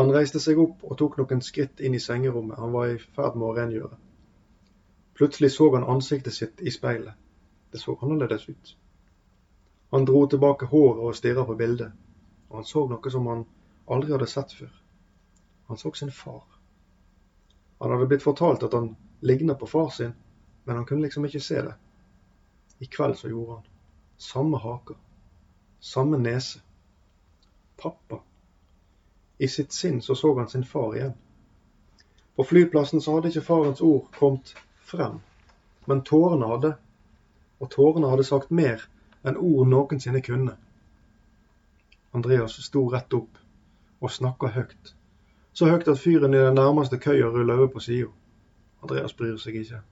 Han 0.00 0.12
reiste 0.16 0.40
seg 0.40 0.60
opp 0.62 0.86
og 0.88 0.96
tok 1.02 1.18
noen 1.20 1.44
skritt 1.44 1.84
inn 1.84 1.98
i 1.98 2.00
sengerommet 2.00 2.64
han 2.64 2.72
var 2.72 2.94
i 2.94 3.00
ferd 3.16 3.36
med 3.36 3.50
å 3.50 3.56
rengjøre. 3.58 3.98
Plutselig 5.20 5.52
så 5.52 5.68
han 5.74 5.84
ansiktet 5.84 6.32
sitt 6.32 6.64
i 6.64 6.72
speilet. 6.72 7.12
Det 7.72 7.82
så 7.82 7.98
annerledes 8.00 8.48
ut. 8.48 8.78
Han 9.92 10.04
dro 10.08 10.26
tilbake 10.26 10.66
håret 10.66 11.02
og 11.04 11.16
stirret 11.16 11.46
på 11.46 11.54
bildet, 11.54 11.92
og 12.48 12.62
han 12.62 12.64
så 12.64 12.86
noe 12.88 13.10
som 13.12 13.26
han 13.28 13.42
aldri 13.92 14.14
hadde 14.14 14.28
sett 14.30 14.54
før. 14.56 14.70
Han 15.68 15.80
så 15.80 15.92
sin 15.92 16.12
far. 16.12 16.46
Han 17.78 17.92
hadde 17.92 18.06
blitt 18.08 18.24
fortalt 18.24 18.62
at 18.64 18.72
han 18.72 18.94
lignet 19.20 19.58
på 19.60 19.68
far 19.68 19.90
sin, 19.92 20.14
men 20.64 20.76
han 20.76 20.86
kunne 20.88 21.04
liksom 21.04 21.26
ikke 21.28 21.42
se 21.44 21.60
det. 21.66 21.74
I 22.78 22.88
kveld 22.88 23.18
så 23.18 23.28
gjorde 23.28 23.58
han. 23.58 23.66
Samme 24.16 24.58
haka. 24.58 24.94
Samme 25.80 26.18
nese. 26.18 26.62
Pappa. 27.76 28.22
I 29.38 29.48
sitt 29.48 29.72
sinn 29.72 30.00
så 30.02 30.14
så 30.14 30.32
han 30.38 30.48
sin 30.48 30.64
far 30.64 30.96
igjen. 30.96 31.12
På 32.36 32.44
flyplassen 32.48 33.00
så 33.00 33.18
hadde 33.18 33.28
ikke 33.28 33.44
farens 33.44 33.80
ord 33.84 34.08
kommet 34.16 34.54
frem, 34.80 35.20
men 35.84 36.00
tårene 36.00 36.48
hadde. 36.48 36.72
Og 37.60 37.70
tårene 37.70 38.08
hadde 38.08 38.24
sagt 38.24 38.50
mer 38.50 38.88
enn 39.24 39.38
ord 39.38 39.68
noensinne 39.70 40.22
kunne. 40.24 40.56
Andreas 42.12 42.58
sto 42.64 42.84
rett 42.92 43.14
opp 43.16 43.38
og 44.02 44.10
snakka 44.10 44.50
høyt. 44.56 44.94
Så 45.52 45.68
høyt 45.68 45.88
at 45.88 46.00
fyren 46.00 46.34
i 46.34 46.40
den 46.42 46.56
nærmeste 46.58 46.98
køya 46.98 47.28
ruller 47.30 47.60
over 47.60 47.70
på 47.74 47.80
sida. 47.80 48.08
Andreas 48.82 49.14
bryr 49.16 49.36
seg 49.38 49.60
ikke. 49.60 49.82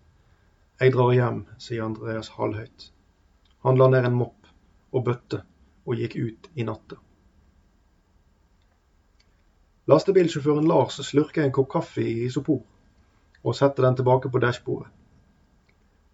Jeg 0.80 0.92
drar 0.94 1.12
hjem, 1.12 1.44
sier 1.58 1.84
Andreas 1.84 2.32
halvhøyt. 2.36 2.90
Han 3.64 3.78
la 3.78 3.90
ned 3.92 4.08
en 4.08 4.16
mopp 4.16 4.48
og 4.92 5.04
bøtte 5.04 5.42
og 5.86 6.00
gikk 6.00 6.16
ut 6.16 6.50
i 6.56 6.64
natta. 6.64 6.96
Lastebilsjåføren 9.90 10.68
Lars 10.68 11.00
slurker 11.06 11.44
en 11.44 11.52
kopp 11.52 11.70
kaffe 11.72 12.02
i 12.04 12.24
isopor 12.26 12.62
og 13.42 13.56
setter 13.56 13.86
den 13.86 13.96
tilbake 13.98 14.30
på 14.30 14.42
dashbordet. 14.42 14.90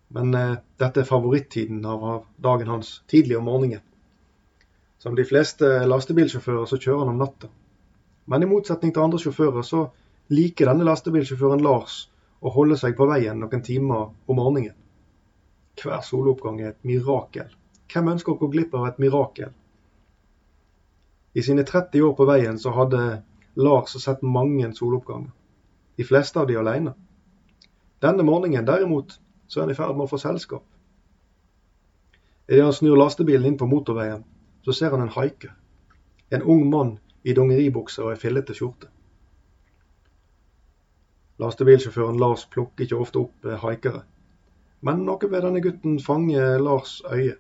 Men 0.09 0.35
eh, 0.35 0.57
dette 0.79 1.03
er 1.03 1.09
favorittiden 1.09 1.85
av, 1.85 2.25
dagen 2.37 2.71
hans, 2.71 3.03
tidlig 3.11 3.39
om 3.39 3.49
morgenen. 3.51 3.83
Som 4.99 5.17
de 5.17 5.25
fleste 5.29 5.69
lastebilsjåfører 5.87 6.67
så 6.71 6.79
kjører 6.81 7.05
han 7.05 7.15
om 7.15 7.21
natta. 7.21 7.51
Men 8.27 8.43
i 8.43 8.49
motsetning 8.51 8.95
til 8.95 9.05
andre 9.05 9.21
sjåfører 9.23 9.67
så 9.67 9.85
liker 10.35 10.71
denne 10.71 10.87
lastebilsjåføren 10.89 11.63
Lars 11.63 12.07
å 12.41 12.51
holde 12.55 12.79
seg 12.81 12.97
på 12.99 13.07
veien 13.11 13.39
noen 13.39 13.63
timer 13.63 14.09
om 14.27 14.39
morgenen. 14.41 14.75
Hver 15.77 16.01
soloppgang 16.03 16.59
er 16.63 16.73
et 16.73 16.89
mirakel. 16.89 17.51
Hvem 17.93 18.11
ønsker 18.15 18.35
å 18.35 18.41
gå 18.41 18.49
glipp 18.51 18.75
av 18.75 18.89
et 18.89 18.99
mirakel? 19.03 19.53
I 21.37 21.45
sine 21.45 21.67
30 21.69 22.03
år 22.03 22.15
på 22.17 22.27
veien 22.27 22.59
så 22.59 22.73
hadde 22.73 23.03
Lars 23.61 23.93
sett 24.01 24.25
mange 24.25 24.71
soloppganger, 24.75 25.31
de 25.97 26.05
fleste 26.05 26.41
av 26.41 26.49
de 26.49 26.57
alene. 26.57 26.95
Denne 28.01 28.25
morgenen 28.25 28.67
derimot 28.67 29.19
så 29.47 29.61
er 29.61 29.67
han 29.67 29.75
i 29.75 29.79
ferd 29.79 29.95
med 29.97 30.07
å 30.07 30.11
få 30.11 30.19
selskap. 30.21 30.65
Idet 32.49 32.65
han 32.65 32.75
snur 32.75 32.99
lastebilen 32.99 33.47
inn 33.47 33.59
på 33.59 33.67
motorveien, 33.67 34.25
så 34.65 34.75
ser 34.75 34.95
han 34.95 35.03
en 35.03 35.15
haike. 35.15 35.50
En 36.31 36.43
ung 36.43 36.67
mann 36.71 36.97
i 37.26 37.35
dongeribukse 37.35 38.05
og 38.05 38.12
ei 38.12 38.21
fillete 38.21 38.55
skjorte. 38.55 38.91
Lastebilsjåføren 41.43 42.21
Lars 42.21 42.47
plukker 42.50 42.87
ikke 42.87 43.00
ofte 43.03 43.21
opp 43.21 43.47
eh, 43.47 43.59
haikere. 43.61 44.05
Men 44.87 45.03
noe 45.05 45.29
ved 45.31 45.43
denne 45.45 45.61
gutten 45.65 45.99
fanger 46.00 46.59
Lars 46.62 47.00
øye. 47.11 47.37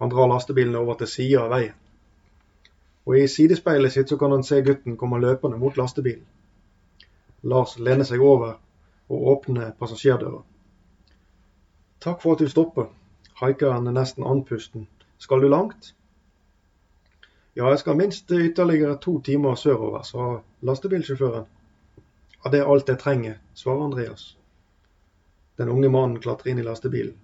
Han 0.00 0.12
drar 0.12 0.28
lastebilen 0.28 0.76
over 0.76 0.98
til 1.00 1.08
sida 1.08 1.44
av 1.46 1.54
veien. 1.54 1.76
Og 3.06 3.18
I 3.20 3.28
sidespeilet 3.30 3.94
sitt 3.94 4.10
så 4.10 4.18
kan 4.18 4.34
han 4.34 4.44
se 4.44 4.58
gutten 4.66 4.98
komme 4.98 5.20
løpende 5.22 5.58
mot 5.62 5.78
lastebilen. 5.78 6.26
Lars 7.46 7.76
lener 7.78 8.04
seg 8.04 8.20
over 8.20 8.56
og 9.08 9.28
åpner 9.32 9.70
passasjerdøra. 9.78 10.42
Takk 12.06 12.20
for 12.22 12.32
at 12.32 12.38
du 12.38 12.46
stopper. 12.48 12.84
Haikeren 13.40 13.88
er 13.90 13.94
nesten 13.96 14.22
andpusten. 14.22 14.84
Skal 15.18 15.40
du 15.42 15.48
langt? 15.48 15.88
Ja, 17.56 17.66
jeg 17.72 17.78
skal 17.78 17.96
minst 17.98 18.30
ytterligere 18.30 18.98
to 19.02 19.16
timer 19.20 19.54
sørover, 19.58 20.02
sa 20.06 20.38
lastebilsjåføren. 20.62 21.48
Ja, 22.44 22.50
det 22.50 22.60
er 22.60 22.70
alt 22.70 22.88
jeg 22.88 22.98
trenger, 23.02 23.34
svarer 23.54 23.84
Andreas. 23.88 24.38
Den 25.58 25.68
unge 25.68 25.90
mannen 25.90 26.20
klatrer 26.22 26.52
inn 26.52 26.62
i 26.62 26.66
lastebilen. 26.68 27.16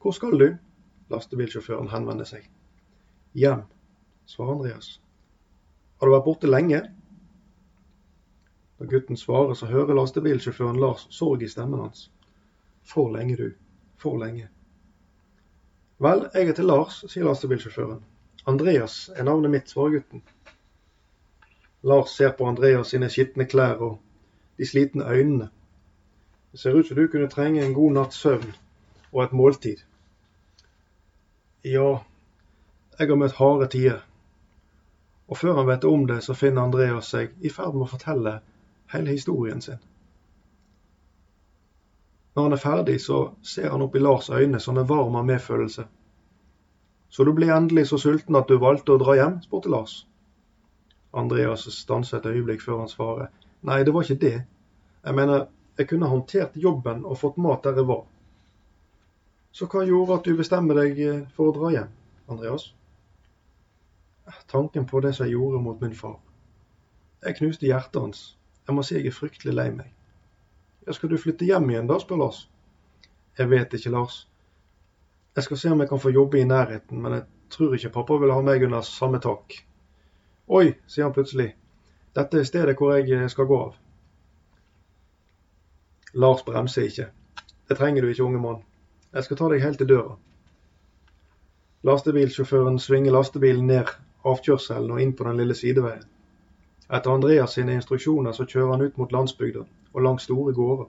Hvor 0.00 0.16
skal 0.16 0.38
du? 0.40 0.46
Lastebilsjåføren 1.12 1.92
henvender 1.92 2.24
seg. 2.24 2.48
Hjem, 3.36 3.66
svarer 4.24 4.54
Andreas. 4.56 4.94
Har 6.00 6.08
du 6.08 6.16
vært 6.16 6.30
borte 6.30 6.48
lenge? 6.48 6.80
Når 8.78 8.88
gutten 8.94 9.20
svarer, 9.20 9.52
så 9.52 9.68
hører 9.68 10.00
lastebilsjåføren 10.00 10.80
Lars 10.80 11.04
sorg 11.10 11.44
i 11.44 11.52
stemmen 11.52 11.84
hans. 11.84 12.08
For 12.88 13.12
lenge, 13.12 13.36
du. 13.36 13.52
For 14.02 14.18
lenge. 14.18 14.48
Vel, 16.02 16.24
jeg 16.34 16.48
heter 16.48 16.66
Lars, 16.66 17.04
sier 17.06 17.28
lastebilsjåføren. 17.28 18.00
Andreas 18.50 18.96
er 19.14 19.22
navnet 19.28 19.52
mitt, 19.52 19.68
svarer 19.70 20.00
gutten. 20.00 20.24
Lars 21.86 22.16
ser 22.16 22.32
på 22.34 22.48
Andreas 22.50 22.90
sine 22.90 23.10
skitne 23.10 23.46
klær 23.46 23.84
og 23.86 24.00
de 24.58 24.66
slitne 24.66 25.06
øynene. 25.06 25.46
Det 26.52 26.60
ser 26.60 26.74
ut 26.74 26.88
som 26.88 26.98
du 26.98 27.06
kunne 27.06 27.30
trenge 27.30 27.62
en 27.62 27.74
god 27.74 27.94
natts 27.94 28.18
søvn 28.24 28.50
og 29.12 29.22
et 29.22 29.32
måltid. 29.32 29.84
Ja, 31.64 32.02
jeg 32.98 33.08
har 33.08 33.22
møtt 33.22 33.38
harde 33.38 33.70
tider. 33.70 34.02
Og 35.30 35.38
før 35.38 35.60
han 35.60 35.70
vet 35.70 35.86
om 35.86 36.06
det, 36.10 36.18
så 36.26 36.34
finner 36.34 36.66
Andreas 36.66 37.14
seg 37.14 37.38
i 37.40 37.54
ferd 37.54 37.78
med 37.78 37.86
å 37.86 37.92
fortelle 37.94 38.34
hele 38.92 39.14
historien 39.14 39.62
sin. 39.62 39.78
Når 42.34 42.42
han 42.42 42.52
er 42.52 42.60
ferdig, 42.60 43.00
så 43.00 43.18
ser 43.42 43.70
han 43.70 43.82
opp 43.84 43.96
i 43.96 44.00
Lars 44.00 44.30
øyne 44.30 44.60
som 44.60 44.78
en 44.78 44.88
varm 44.88 45.16
av 45.16 45.26
medfølelse. 45.28 45.84
Så 47.12 47.24
du 47.24 47.32
ble 47.36 47.50
endelig 47.52 47.90
så 47.90 47.98
sulten 48.00 48.36
at 48.38 48.48
du 48.48 48.56
valgte 48.60 48.94
å 48.94 49.00
dra 49.02 49.16
hjem? 49.18 49.40
spurte 49.44 49.68
Lars. 49.68 50.06
Andreas 51.12 51.66
stanset 51.76 52.24
et 52.24 52.32
øyeblikk 52.32 52.62
før 52.64 52.78
han 52.80 52.88
svarer. 52.88 53.28
Nei, 53.68 53.82
det 53.84 53.92
var 53.92 54.06
ikke 54.06 54.22
det. 54.22 54.38
Jeg 55.04 55.14
mener, 55.14 55.44
jeg 55.78 55.90
kunne 55.90 56.08
håndtert 56.08 56.56
jobben 56.56 57.04
og 57.04 57.18
fått 57.20 57.36
mat 57.36 57.64
der 57.64 57.76
jeg 57.76 57.88
var. 57.90 58.06
Så 59.52 59.68
hva 59.68 59.84
gjorde 59.84 60.16
at 60.16 60.24
du 60.24 60.36
bestemmer 60.38 60.78
deg 60.80 61.00
eh, 61.04 61.24
for 61.36 61.50
å 61.50 61.56
dra 61.58 61.72
hjem, 61.74 61.90
Andreas? 62.32 62.70
Tanken 64.48 64.86
på 64.88 65.02
det 65.04 65.12
som 65.12 65.26
jeg 65.26 65.36
gjorde 65.36 65.60
mot 65.60 65.80
min 65.84 65.92
far. 65.96 66.16
Jeg 67.26 67.36
knuste 67.42 67.68
hjertet 67.68 68.00
hans. 68.00 68.22
Jeg 68.66 68.76
må 68.76 68.84
si 68.86 68.96
jeg 68.96 69.10
er 69.10 69.16
fryktelig 69.16 69.52
lei 69.58 69.68
meg. 69.74 69.92
Ja, 70.86 70.92
skal 70.92 71.12
du 71.12 71.18
flytte 71.18 71.46
hjem 71.46 71.70
igjen 71.70 71.86
da, 71.90 71.98
spør 72.02 72.24
Lars. 72.24 72.46
Jeg 73.38 73.50
vet 73.50 73.74
ikke, 73.74 73.92
Lars. 73.94 74.22
Jeg 75.36 75.46
skal 75.46 75.60
se 75.60 75.70
om 75.72 75.80
jeg 75.80 75.88
kan 75.88 76.00
få 76.02 76.10
jobbe 76.12 76.40
i 76.40 76.44
nærheten, 76.44 77.02
men 77.02 77.12
jeg 77.16 77.22
tror 77.54 77.74
ikke 77.74 77.92
pappa 77.94 78.18
vil 78.20 78.32
ha 78.34 78.40
meg 78.44 78.64
under 78.66 78.82
samme 78.86 79.20
tak. 79.22 79.54
Oi, 80.48 80.74
sier 80.86 81.06
han 81.06 81.14
plutselig. 81.14 81.52
Dette 82.16 82.40
er 82.40 82.48
stedet 82.48 82.76
hvor 82.76 82.92
jeg 82.96 83.08
eh, 83.14 83.28
skal 83.32 83.48
gå 83.48 83.60
av. 83.68 83.78
Lars 86.12 86.42
bremser 86.44 86.90
ikke. 86.90 87.08
Det 87.68 87.78
trenger 87.78 88.02
du 88.02 88.10
ikke, 88.10 88.26
unge 88.26 88.42
mann. 88.42 88.60
Jeg 89.14 89.24
skal 89.24 89.38
ta 89.38 89.48
deg 89.52 89.64
helt 89.64 89.80
til 89.80 89.88
døra. 89.88 90.18
Lastebilsjåføren 91.88 92.76
svinger 92.78 93.14
lastebilen 93.14 93.70
ned 93.70 93.88
avkjørselen 94.28 94.92
og 94.92 95.00
inn 95.02 95.14
på 95.16 95.24
den 95.26 95.40
lille 95.40 95.56
sideveien. 95.56 96.04
Etter 96.88 97.10
Andreas 97.10 97.54
sine 97.54 97.76
instruksjoner 97.78 98.32
så 98.32 98.46
kjører 98.48 98.74
han 98.74 98.82
ut 98.82 98.98
mot 98.98 99.12
landsbygda 99.12 99.62
og 99.92 100.02
langs 100.02 100.26
store 100.26 100.54
gårder. 100.56 100.88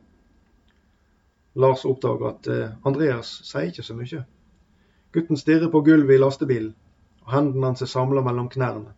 Lars 1.56 1.86
oppdager 1.86 2.30
at 2.32 2.48
eh, 2.50 2.72
Andreas 2.88 3.30
sier 3.46 3.70
ikke 3.70 3.86
så 3.86 3.94
mye. 3.98 4.24
Gutten 5.14 5.38
stirrer 5.38 5.70
på 5.70 5.84
gulvet 5.86 6.16
i 6.16 6.22
lastebilen, 6.22 6.74
og 7.26 7.34
hendene 7.36 7.70
hans 7.70 7.86
er 7.86 7.92
samla 7.92 8.24
mellom 8.26 8.50
knærne. 8.50 8.96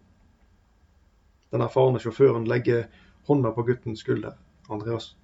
Den 1.51 1.63
erfarne 1.65 1.99
sjåføren 1.99 2.47
legger 2.47 2.87
hånda 3.27 3.51
på 3.51 3.65
guttens 3.67 3.99
skulder. 3.99 4.37
Andreas, 4.71 5.15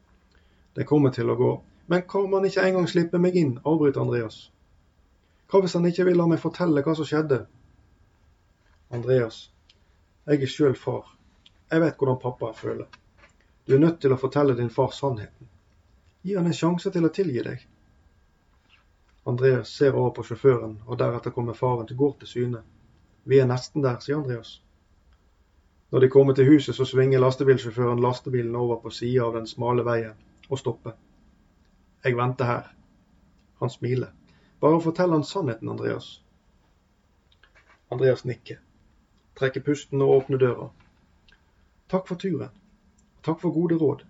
det 0.75 0.87
kommer 0.89 1.15
til 1.15 1.31
å 1.31 1.37
gå. 1.39 1.53
Men 1.87 2.03
hva 2.07 2.25
om 2.25 2.35
han 2.35 2.45
ikke 2.47 2.65
engang 2.67 2.87
slipper 2.87 3.19
meg 3.23 3.39
inn, 3.39 3.55
avbryter 3.63 4.03
Andreas. 4.03 4.43
Hva 5.47 5.63
hvis 5.63 5.73
han 5.75 5.87
ikke 5.87 6.05
vil 6.07 6.19
la 6.19 6.27
meg 6.27 6.43
fortelle 6.43 6.83
hva 6.83 6.95
som 6.95 7.07
skjedde? 7.07 7.41
Andreas, 8.91 9.45
jeg 10.27 10.43
er 10.43 10.51
sjøl 10.51 10.75
far. 10.75 11.07
Jeg 11.71 11.81
vet 11.81 11.97
hvordan 11.97 12.19
pappa 12.19 12.53
føler. 12.53 12.87
Du 13.67 13.75
er 13.75 13.79
nødt 13.79 14.01
til 14.03 14.11
å 14.11 14.19
fortelle 14.19 14.57
din 14.57 14.69
far 14.69 14.91
sannheten. 14.91 15.47
Gi 16.21 16.35
han 16.35 16.49
en 16.49 16.55
sjanse 16.57 16.91
til 16.91 17.05
å 17.07 17.11
tilgi 17.15 17.43
deg. 17.45 17.61
Andreas 19.31 19.71
ser 19.77 19.95
over 19.95 20.11
på 20.17 20.25
sjåføren, 20.27 20.73
og 20.85 20.97
deretter 20.99 21.31
kommer 21.31 21.55
faren 21.55 21.87
til 21.87 21.95
gård 22.01 22.17
til 22.19 22.31
syne. 22.31 22.61
Vi 23.23 23.39
er 23.39 23.47
nesten 23.47 23.85
der, 23.85 24.01
sier 24.03 24.17
Andreas. 24.17 24.57
Når 25.91 26.03
de 26.03 26.09
kommer 26.09 26.35
til 26.35 26.49
huset, 26.49 26.75
så 26.75 26.85
svinger 26.89 27.23
lastebilsjåføren 27.23 28.03
lastebilen 28.03 28.55
over 28.55 28.81
på 28.83 28.91
sida 28.97 29.29
av 29.29 29.37
den 29.37 29.47
smale 29.47 29.87
veien 29.87 30.19
og 30.49 30.59
stopper. 30.59 30.97
Jeg 32.03 32.17
venter 32.17 32.51
her. 32.51 32.69
Han 33.63 33.69
smiler. 33.69 34.11
Bare 34.59 34.83
fortell 34.83 35.15
han 35.15 35.23
sannheten, 35.23 35.69
Andreas. 35.69 36.17
Andreas 37.91 38.25
nikker, 38.27 38.59
trekker 39.39 39.63
pusten 39.71 40.01
og 40.01 40.17
åpner 40.17 40.43
døra. 40.43 40.69
Takk 41.91 42.07
for 42.07 42.15
turen. 42.15 42.49
Takk 43.21 43.41
for 43.41 43.51
gode 43.51 43.75
råd. 43.75 44.03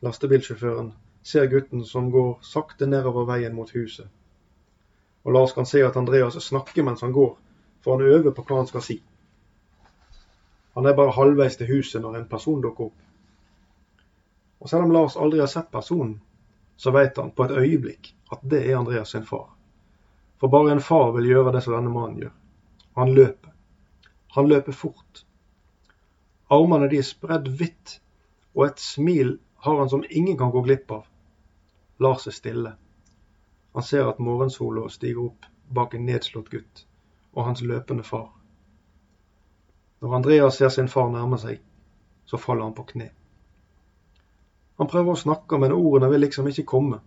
Lastebilsjåføren 0.00 0.92
ser 1.22 1.46
gutten 1.46 1.84
som 1.84 2.10
går 2.10 2.36
sakte 2.46 2.86
nedover 2.86 3.26
veien 3.26 3.56
mot 3.56 3.70
huset. 3.74 4.06
Og 5.26 5.34
Lars 5.34 5.54
kan 5.56 5.66
se 5.66 5.82
at 5.82 5.98
Andreas 5.98 6.38
snakker 6.44 6.86
mens 6.86 7.02
han 7.02 7.12
går, 7.12 7.32
for 7.82 7.98
han 7.98 8.06
øver 8.06 8.30
på 8.30 8.44
hva 8.46 8.60
han 8.60 8.70
skal 8.70 8.84
si. 8.86 8.96
Han 10.78 10.86
er 10.86 10.94
bare 10.94 11.16
halvveis 11.16 11.58
til 11.58 11.72
huset 11.72 12.02
når 12.02 12.20
en 12.20 12.30
person 12.30 12.62
dukker 12.62 12.92
opp. 12.92 13.02
Og 14.62 14.70
selv 14.70 14.86
om 14.86 14.94
Lars 14.94 15.18
aldri 15.18 15.42
har 15.42 15.50
sett 15.50 15.74
personen, 15.74 16.20
så 16.76 16.94
vet 16.94 17.18
han 17.18 17.34
på 17.34 17.48
et 17.48 17.56
øyeblikk 17.58 18.14
at 18.30 18.46
det 18.54 18.62
er 18.68 18.78
Andreas 18.78 19.16
sin 19.16 19.26
far. 19.26 19.50
For 20.38 20.46
bare 20.46 20.78
en 20.78 20.86
far 20.92 21.10
vil 21.18 21.26
gjøre 21.34 21.58
det 21.58 21.66
som 21.66 21.74
denne 21.74 21.90
mannen 21.90 22.22
gjør. 22.22 22.32
Han 23.02 23.14
løper. 23.18 23.50
Han 24.38 24.48
løper 24.54 24.72
fort. 24.84 25.26
Armene 26.52 26.88
de 26.92 26.98
er 27.00 27.06
spredd 27.06 27.48
vidt, 27.60 27.96
og 28.52 28.66
et 28.66 28.80
smil 28.82 29.38
har 29.64 29.78
han 29.78 29.88
som 29.88 30.04
ingen 30.10 30.36
kan 30.38 30.50
gå 30.52 30.60
glipp 30.66 30.90
av. 30.92 31.06
Lars 32.02 32.26
er 32.28 32.36
stille. 32.36 32.74
Han 33.72 33.86
ser 33.88 34.10
at 34.10 34.20
morgensola 34.20 34.84
stiger 34.92 35.30
opp 35.30 35.48
bak 35.72 35.94
en 35.94 36.04
nedslått 36.06 36.50
gutt 36.52 36.84
og 37.32 37.46
hans 37.46 37.62
løpende 37.64 38.04
far. 38.04 38.28
Når 40.02 40.16
Andreas 40.18 40.58
ser 40.60 40.68
sin 40.74 40.90
far 40.92 41.08
nærme 41.14 41.38
seg, 41.40 41.62
så 42.28 42.36
faller 42.38 42.68
han 42.68 42.76
på 42.76 42.84
kne. 42.90 43.08
Han 44.76 44.90
prøver 44.90 45.14
å 45.14 45.22
snakke, 45.22 45.56
men 45.62 45.72
ordene 45.72 46.10
vil 46.12 46.24
liksom 46.26 46.48
ikke 46.50 46.66
komme. 46.68 46.98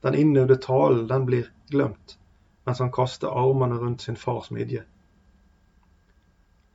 Den 0.00 0.16
innøvde 0.16 0.56
talen, 0.64 1.06
den 1.10 1.26
blir 1.28 1.50
glemt, 1.68 2.16
mens 2.64 2.80
han 2.80 2.92
kaster 2.94 3.36
armene 3.36 3.76
rundt 3.82 4.06
sin 4.06 4.16
fars 4.16 4.48
midje. 4.54 4.86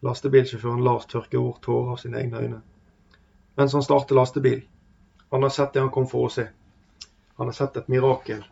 Lastebilsjåføren 0.02 0.84
Lars 0.84 1.06
tørker 1.06 1.40
bort 1.40 1.62
tårer 1.64 1.92
av 1.92 2.02
sine 2.02 2.20
egne 2.20 2.42
øyne. 2.42 2.62
Mens 3.56 3.74
han 3.74 3.84
starter 3.84 4.16
lastebil. 4.16 4.66
Han 5.32 5.42
har 5.42 5.50
sett 5.50 5.74
det 5.74 5.82
han 5.82 5.92
kom 5.92 6.08
for 6.08 6.28
å 6.28 6.34
se. 6.34 6.48
Han 7.38 7.48
har 7.48 7.54
sett 7.54 7.78
et 7.78 7.88
mirakel, 7.92 8.44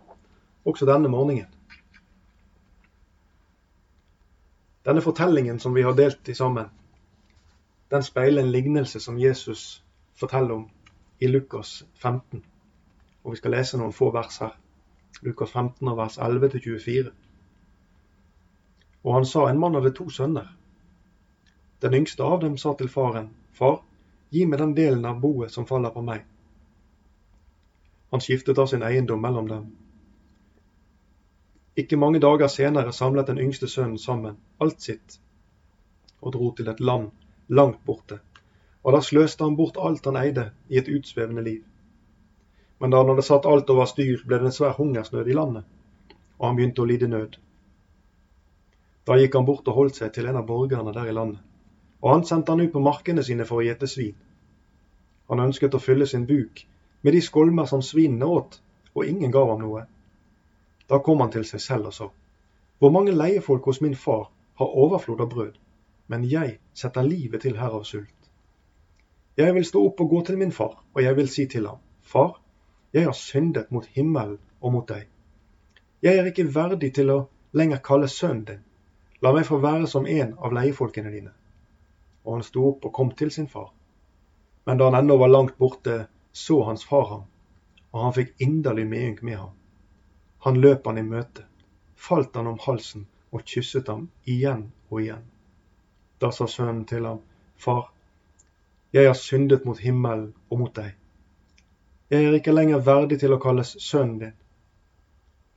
også 0.65 0.85
denne 0.85 1.11
morgenen. 1.11 1.51
Denne 4.83 5.01
fortellingen 5.01 5.59
som 5.59 5.73
vi 5.73 5.83
har 5.83 5.95
delt 5.95 6.29
i 6.29 6.35
sammen, 6.35 6.67
den 7.91 8.03
speiler 8.03 8.43
en 8.43 8.51
lignelse 8.51 8.99
som 8.99 9.19
Jesus 9.19 9.83
forteller 10.19 10.55
om 10.55 10.69
i 11.19 11.27
Lukas 11.27 11.85
15. 11.95 12.43
Og 13.23 13.31
vi 13.31 13.39
skal 13.39 13.55
lese 13.55 13.77
noen 13.79 13.95
få 13.95 14.09
vers 14.11 14.41
her. 14.43 14.57
Lukas 15.23 15.51
15 15.51 15.87
av 15.87 15.97
vers 15.97 16.17
11 16.17 16.49
til 16.55 16.63
24. 16.65 17.11
Og 19.03 19.15
han 19.15 19.25
sa, 19.25 19.45
en 19.47 19.59
mann 19.59 19.75
hadde 19.77 19.93
to 19.95 20.09
sønner. 20.09 20.49
Den 21.83 21.93
yngste 21.99 22.23
av 22.23 22.39
dem 22.41 22.57
sa 22.57 22.73
til 22.79 22.89
faren, 22.89 23.29
Far, 23.53 23.81
gi 24.33 24.45
meg 24.49 24.59
den 24.63 24.73
delen 24.77 25.05
av 25.05 25.19
boet 25.21 25.51
som 25.53 25.67
faller 25.69 25.93
på 25.93 26.01
meg. 26.01 26.23
Han 28.15 28.23
skiftet 28.23 28.57
da 28.57 28.65
sin 28.69 28.85
eiendom 28.87 29.21
mellom 29.21 29.49
dem. 29.51 29.69
Ikke 31.77 31.99
mange 31.99 32.21
dager 32.23 32.49
senere 32.49 32.93
samlet 32.93 33.29
den 33.29 33.41
yngste 33.45 33.67
sønnen 33.67 34.01
sammen 34.01 34.37
alt 34.61 34.81
sitt 34.81 35.19
og 36.21 36.35
dro 36.37 36.51
til 36.55 36.69
et 36.71 36.79
land 36.79 37.09
langt 37.49 37.81
borte 37.85 38.21
og 38.83 38.95
da 38.95 38.99
sløste 39.01 39.45
han 39.45 39.55
bort 39.55 39.79
alt 39.79 40.05
han 40.09 40.19
eide 40.19 40.49
i 40.67 40.77
et 40.79 40.89
utsvevende 40.91 41.43
liv. 41.43 41.61
Men 42.79 42.91
da 42.91 42.99
han 42.99 43.13
hadde 43.13 43.23
satt 43.23 43.47
alt 43.47 43.69
over 43.71 43.87
styr, 43.87 44.25
ble 44.27 44.39
det 44.41 44.49
en 44.49 44.55
svær 44.55 44.75
hungersnød 44.77 45.29
i 45.31 45.37
landet, 45.37 45.63
og 46.37 46.47
han 46.49 46.57
begynte 46.59 46.83
å 46.83 46.89
lide 46.89 47.07
nød. 47.07 47.37
Da 49.07 49.15
gikk 49.19 49.37
han 49.39 49.47
bort 49.47 49.67
og 49.71 49.77
holdt 49.77 49.99
seg 49.99 50.11
til 50.15 50.27
en 50.27 50.39
av 50.41 50.47
borgerne 50.47 50.91
der 50.95 51.07
i 51.07 51.15
landet, 51.15 51.39
og 52.03 52.11
han 52.11 52.25
sendte 52.27 52.51
han 52.51 52.61
ut 52.61 52.73
på 52.73 52.83
markene 52.83 53.23
sine 53.23 53.45
for 53.47 53.61
å 53.61 53.65
gjete 53.65 53.87
svin. 53.87 54.15
Han 55.31 55.39
ønsket 55.39 55.75
å 55.75 55.79
fylle 55.79 56.05
sin 56.07 56.25
buk 56.27 56.65
med 57.01 57.15
de 57.15 57.21
skolmer 57.23 57.65
som 57.65 57.81
svinene 57.81 58.27
åt, 58.27 58.59
og 58.93 59.07
ingen 59.07 59.31
gav 59.31 59.47
ham 59.49 59.63
noe. 59.63 59.85
Da 60.91 60.99
kom 60.99 61.23
han 61.23 61.31
til 61.31 61.45
seg 61.47 61.63
selv 61.63 61.89
og 61.89 61.93
sa, 61.95 62.09
Hvor 62.79 62.91
mange 62.91 63.15
leiefolk 63.15 63.63
hos 63.65 63.79
min 63.81 63.95
far 63.95 64.27
har 64.59 64.75
overflod 64.83 65.21
av 65.21 65.29
brød, 65.29 65.53
men 66.07 66.25
jeg 66.27 66.59
setter 66.73 67.07
livet 67.07 67.41
til 67.41 67.55
her 67.57 67.71
av 67.71 67.85
sult. 67.87 68.29
Jeg 69.37 69.53
vil 69.55 69.65
stå 69.65 69.85
opp 69.87 70.01
og 70.03 70.09
gå 70.09 70.21
til 70.27 70.37
min 70.37 70.51
far, 70.51 70.83
og 70.93 71.01
jeg 71.01 71.15
vil 71.15 71.29
si 71.29 71.45
til 71.47 71.67
ham, 71.67 71.79
Far, 72.03 72.41
jeg 72.93 73.05
har 73.05 73.15
syndet 73.15 73.71
mot 73.71 73.85
himmelen 73.85 74.37
og 74.61 74.73
mot 74.73 74.87
deg. 74.87 75.07
Jeg 76.03 76.19
er 76.19 76.27
ikke 76.27 76.51
verdig 76.55 76.91
til 76.93 77.09
å 77.09 77.21
lenger 77.53 77.79
kalle 77.79 78.11
sønnen 78.11 78.43
din. 78.45 78.59
La 79.21 79.31
meg 79.31 79.47
få 79.47 79.57
være 79.63 79.87
som 79.87 80.05
en 80.05 80.35
av 80.37 80.51
leiefolkene 80.51 81.11
dine. 81.11 81.31
Og 82.23 82.37
han 82.37 82.45
sto 82.47 82.67
opp 82.69 82.85
og 82.87 82.93
kom 82.93 83.11
til 83.11 83.31
sin 83.31 83.47
far. 83.47 83.71
Men 84.65 84.79
da 84.79 84.89
han 84.89 84.99
ennå 85.01 85.17
var 85.19 85.31
langt 85.31 85.57
borte, 85.57 86.05
så 86.31 86.63
hans 86.63 86.85
far 86.85 87.05
ham, 87.09 87.25
og 87.91 88.03
han 88.03 88.15
fikk 88.15 88.33
inderlig 88.41 88.85
medynk 88.87 89.21
med 89.21 89.37
ham. 89.37 89.51
Han 90.47 90.61
løp 90.61 90.87
han 90.87 90.97
i 90.97 91.03
møte, 91.07 91.45
falt 91.95 92.35
han 92.35 92.47
om 92.47 92.59
halsen 92.63 93.05
og 93.31 93.43
kysset 93.47 93.87
ham 93.87 94.07
igjen 94.23 94.71
og 94.89 95.01
igjen. 95.01 95.23
Da 96.19 96.31
sa 96.31 96.47
sønnen 96.47 96.85
til 96.89 97.05
ham, 97.05 97.21
Far, 97.57 97.91
jeg 98.91 99.07
har 99.07 99.15
syndet 99.17 99.65
mot 99.65 99.79
himmelen 99.79 100.33
og 100.49 100.59
mot 100.59 100.75
deg. 100.75 100.95
Jeg 102.11 102.25
er 102.27 102.35
ikke 102.37 102.53
lenger 102.53 102.83
verdig 102.85 103.19
til 103.21 103.33
å 103.33 103.39
kalles 103.41 103.75
sønnen 103.81 104.19
din. 104.19 104.35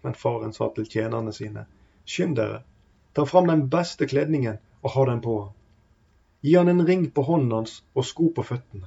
Men 0.06 0.14
faren 0.14 0.54
sa 0.56 0.68
til 0.74 0.86
tjenerne 0.88 1.34
sine, 1.34 1.66
Skynd 2.06 2.36
dere, 2.38 2.62
ta 3.12 3.24
fram 3.26 3.50
den 3.50 3.66
beste 3.68 4.06
kledningen 4.06 4.60
og 4.82 4.92
ha 4.94 5.04
den 5.10 5.20
på 5.24 5.34
ham. 5.40 5.54
Gi 6.46 6.52
han 6.54 6.68
en 6.68 6.86
ring 6.86 7.08
på 7.10 7.22
hånden 7.26 7.52
hans 7.56 7.80
og 7.98 8.04
sko 8.06 8.28
på 8.34 8.42
føttene. 8.46 8.86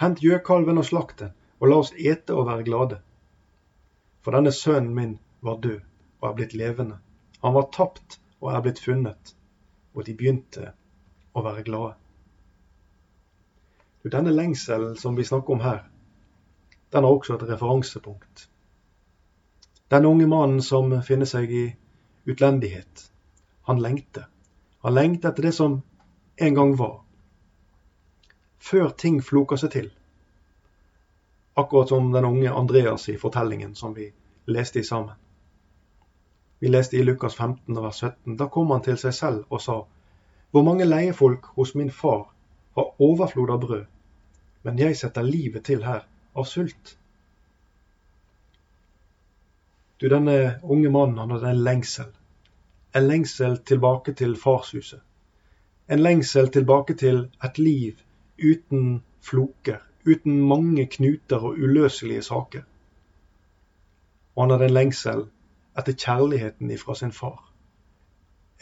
Hent 0.00 0.18
gjøkalven 0.20 0.76
og 0.82 0.84
slakt 0.84 1.22
den, 1.22 1.30
og 1.56 1.70
la 1.70 1.78
oss 1.80 1.92
ete 1.96 2.36
og 2.36 2.50
være 2.50 2.66
glade. 2.66 2.98
For 4.20 4.36
denne 4.36 4.52
sønnen 4.52 4.92
min 4.92 5.14
var 5.40 5.56
død 5.64 5.80
og 6.20 6.28
er 6.28 6.36
blitt 6.36 6.52
levende. 6.60 6.98
Han 7.40 7.56
var 7.56 7.70
tapt 7.72 8.18
og 8.42 8.52
er 8.52 8.60
blitt 8.66 8.84
funnet. 8.84 9.32
Og 9.96 10.04
de 10.04 10.18
begynte 10.20 10.74
å 11.32 11.46
være 11.48 11.64
glade. 11.64 11.96
Denne 14.12 14.36
lengselen 14.36 15.00
som 15.00 15.16
vi 15.16 15.24
snakker 15.24 15.56
om 15.56 15.64
her, 15.64 15.84
den 16.92 17.08
har 17.08 17.16
også 17.16 17.38
et 17.38 17.48
referansepunkt. 17.48 18.48
Den 19.88 20.12
unge 20.12 20.28
mannen 20.28 20.60
som 20.60 20.92
finner 21.08 21.28
seg 21.28 21.52
i 21.52 21.66
utlendighet, 22.28 23.08
han 23.64 23.80
lengter. 23.80 24.28
Han 24.84 25.00
lengter 25.00 25.32
etter 25.32 25.48
det 25.48 25.56
som 25.56 25.80
en 26.40 26.54
gang 26.54 26.76
var. 26.76 27.00
Før 28.58 28.90
ting 28.90 29.18
floker 29.24 29.60
seg 29.60 29.72
til. 29.74 29.88
Akkurat 31.60 31.88
som 31.92 32.12
den 32.12 32.24
unge 32.24 32.52
Andreas 32.52 33.08
i 33.12 33.16
fortellingen 33.20 33.74
som 33.76 33.92
vi 33.94 34.06
leste 34.48 34.80
i 34.80 34.84
sammen. 34.84 35.16
Vi 36.60 36.68
leste 36.68 36.96
i 36.96 37.02
Lukas 37.02 37.36
15, 37.36 37.82
vers 37.82 38.00
17. 38.00 38.36
Da 38.36 38.46
kom 38.48 38.72
han 38.72 38.84
til 38.84 38.96
seg 39.00 39.14
selv 39.16 39.44
og 39.50 39.60
sa, 39.60 39.82
Hvor 40.50 40.64
mange 40.66 40.84
leiefolk 40.84 41.50
hos 41.56 41.74
min 41.74 41.90
far 41.90 42.24
har 42.74 42.94
overflod 42.98 43.50
av 43.50 43.60
brød, 43.60 43.84
men 44.62 44.78
jeg 44.78 44.96
setter 44.96 45.22
livet 45.22 45.64
til 45.64 45.84
her 45.84 46.08
av 46.34 46.48
sult. 46.48 46.96
Du, 50.00 50.08
denne 50.08 50.58
unge 50.62 50.88
mannen 50.88 51.18
han 51.18 51.36
hadde 51.36 51.52
en 51.52 51.62
lengsel. 51.64 52.10
En 52.96 53.06
lengsel 53.06 53.58
tilbake 53.58 54.16
til 54.16 54.36
farshuset. 54.36 55.04
En 55.90 56.02
lengsel 56.02 56.50
tilbake 56.54 56.94
til 56.94 57.24
et 57.44 57.58
liv 57.58 57.98
uten 58.38 59.02
floker, 59.26 59.80
uten 60.06 60.42
mange 60.48 60.86
knuter 60.86 61.42
og 61.48 61.58
uløselige 61.58 62.22
saker. 62.22 62.62
Og 64.36 64.44
han 64.44 64.54
hadde 64.54 64.68
en 64.70 64.76
lengsel 64.76 65.24
etter 65.78 65.96
kjærligheten 66.04 66.70
ifra 66.70 66.94
sin 66.94 67.12
far. 67.12 67.40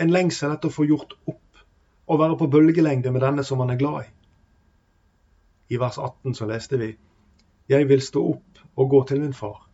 En 0.00 0.12
lengsel 0.14 0.54
etter 0.54 0.72
å 0.72 0.76
få 0.78 0.86
gjort 0.88 1.12
opp 1.26 1.62
og 2.08 2.22
være 2.22 2.38
på 2.40 2.48
bølgelengde 2.54 3.12
med 3.12 3.26
denne 3.26 3.44
som 3.44 3.60
han 3.60 3.74
er 3.74 3.80
glad 3.82 4.06
i. 4.06 4.08
I 5.74 5.80
vers 5.82 5.98
18 5.98 6.34
så 6.34 6.48
leste 6.48 6.80
vi 6.80 6.94
jeg 7.68 7.88
vil 7.88 8.00
stå 8.00 8.22
opp 8.30 8.60
og 8.80 8.90
gå 8.90 9.02
til 9.04 9.20
min 9.20 9.36
far, 9.36 9.66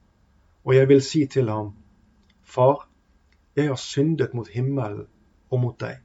og 0.65 0.75
jeg 0.75 0.89
vil 0.91 1.03
si 1.03 1.27
til 1.31 1.51
ham, 1.53 1.71
Far, 2.43 2.89
jeg 3.57 3.69
har 3.71 3.79
syndet 3.79 4.35
mot 4.35 4.49
himmelen 4.51 5.07
og 5.51 5.61
mot 5.63 5.77
deg. 5.81 6.01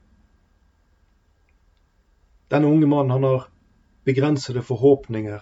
Denne 2.50 2.66
unge 2.66 2.86
mannen 2.86 3.10
han 3.10 3.24
har 3.24 3.46
begrensede 4.04 4.62
forhåpninger, 4.62 5.40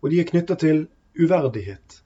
og 0.00 0.10
de 0.10 0.20
er 0.20 0.28
knytta 0.28 0.54
til 0.56 0.86
uverdighet. 1.18 1.98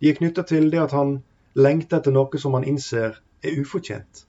De 0.00 0.10
er 0.10 0.18
knytta 0.18 0.42
til 0.42 0.68
det 0.72 0.82
at 0.82 0.92
han 0.92 1.14
lengter 1.54 2.02
etter 2.02 2.12
noe 2.12 2.40
som 2.40 2.56
han 2.58 2.66
innser 2.68 3.20
er 3.44 3.60
ufortjent. 3.60 4.26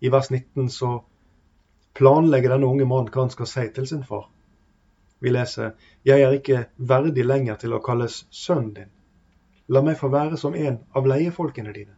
I 0.00 0.12
vers 0.12 0.30
19 0.30 0.70
så 0.72 0.92
planlegger 1.98 2.54
denne 2.54 2.70
unge 2.70 2.86
mannen 2.88 3.10
hva 3.12 3.26
han 3.26 3.34
skal 3.34 3.50
si 3.50 3.66
til 3.74 3.88
sin 3.90 4.04
far. 4.06 4.28
Vi 5.20 5.32
leser 5.32 5.74
Jeg 6.04 6.22
er 6.22 6.32
ikke 6.38 6.66
verdig 6.76 7.24
lenger 7.24 7.56
til 7.60 7.74
å 7.74 7.82
kalles 7.82 8.24
sønnen 8.30 8.72
din. 8.76 8.90
La 9.68 9.82
meg 9.82 9.98
få 9.98 10.08
være 10.12 10.36
som 10.38 10.54
en 10.54 10.78
av 10.94 11.08
leiefolkene 11.08 11.72
dine. 11.72 11.96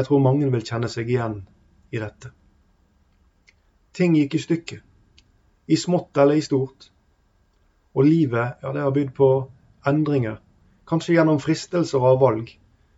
Jeg 0.00 0.06
tror 0.06 0.22
mange 0.24 0.46
vil 0.48 0.62
kjenne 0.64 0.88
seg 0.88 1.10
igjen 1.12 1.34
i 1.92 1.98
dette. 2.00 2.30
Ting 3.92 4.14
gikk 4.16 4.38
i 4.38 4.38
stykker, 4.40 4.78
i 5.68 5.76
smått 5.76 6.16
eller 6.22 6.40
i 6.40 6.44
stort. 6.46 6.86
Og 7.92 8.06
livet, 8.06 8.62
ja, 8.62 8.70
det 8.72 8.80
har 8.80 8.94
bydd 8.96 9.10
på 9.18 9.28
endringer, 9.90 10.38
kanskje 10.88 11.18
gjennom 11.18 11.42
fristelser 11.44 12.06
av 12.12 12.16
valg, 12.22 12.48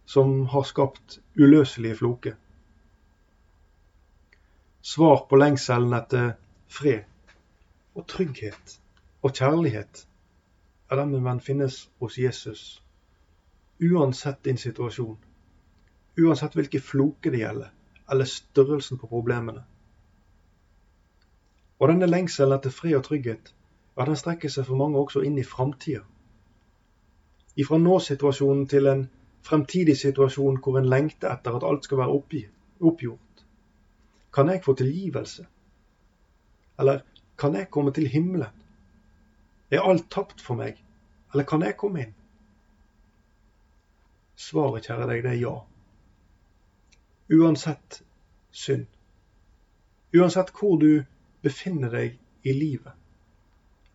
som 0.07 0.45
har 0.53 0.69
skapt 0.69 1.19
uløselige 1.43 1.99
floker. 2.05 2.39
Svar 4.93 5.27
på 5.27 5.43
lengselen 5.43 5.99
etter 5.99 6.37
fred 6.71 7.35
og 7.99 8.07
trygghet 8.15 8.79
og 9.27 9.35
kjærlighet 9.35 10.07
er 10.87 11.03
den 11.03 11.19
men 11.27 11.43
finnes 11.51 11.83
hos 11.99 12.23
Jesus. 12.23 12.65
Uansett 13.83 14.45
din 14.47 14.63
situasjon, 14.69 15.19
uansett 16.19 16.55
hvilke 16.57 16.81
floker 16.81 17.33
det 17.33 17.43
gjelder, 17.43 17.71
eller 18.11 18.29
størrelsen 18.29 18.99
på 19.01 19.09
problemene. 19.09 19.65
Og 21.81 21.89
denne 21.91 22.07
lengselen 22.07 22.55
etter 22.57 22.71
fred 22.71 22.99
og 22.99 23.07
trygghet, 23.09 23.55
ja, 23.97 24.05
den 24.07 24.17
strekker 24.17 24.53
seg 24.53 24.69
for 24.69 24.79
mange 24.81 25.01
også 25.01 25.25
inn 25.27 25.39
i 25.41 25.47
framtida. 25.47 26.05
Ifra 27.57 27.77
nå-situasjonen 27.81 28.69
til 28.71 28.89
en 28.89 29.03
fremtidig 29.45 29.97
situasjon 30.01 30.61
hvor 30.63 30.79
en 30.79 30.89
lengter 30.89 31.33
etter 31.33 31.59
at 31.59 31.67
alt 31.69 31.85
skal 31.85 32.01
være 32.01 32.15
oppgjort. 32.81 33.45
Kan 34.33 34.49
jeg 34.49 34.63
få 34.65 34.75
tilgivelse? 34.79 35.45
Eller 36.81 37.03
kan 37.39 37.55
jeg 37.59 37.71
komme 37.71 37.93
til 37.93 38.09
himmelen? 38.09 38.63
Er 39.71 39.85
alt 39.89 40.09
tapt 40.11 40.41
for 40.41 40.57
meg, 40.57 40.79
eller 41.33 41.45
kan 41.49 41.63
jeg 41.65 41.77
komme 41.81 42.07
inn? 42.07 42.15
Svaret, 44.37 44.87
kjære 44.87 45.07
deg, 45.09 45.23
det 45.25 45.31
er 45.35 45.41
ja. 45.41 45.53
Uansett 47.33 48.03
synd. 48.51 48.87
Uansett 50.13 50.51
hvor 50.59 50.77
du 50.81 51.05
befinner 51.41 51.93
deg 51.95 52.19
i 52.43 52.53
livet. 52.53 52.93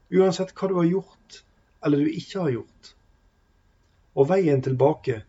Uansett 0.10 0.56
hva 0.58 0.70
du 0.72 0.78
har 0.80 0.88
gjort 0.90 1.44
eller 1.86 2.02
du 2.02 2.10
ikke 2.10 2.42
har 2.42 2.54
gjort. 2.56 2.94
Og 4.18 4.30
veien 4.32 4.64
tilbake, 4.66 5.20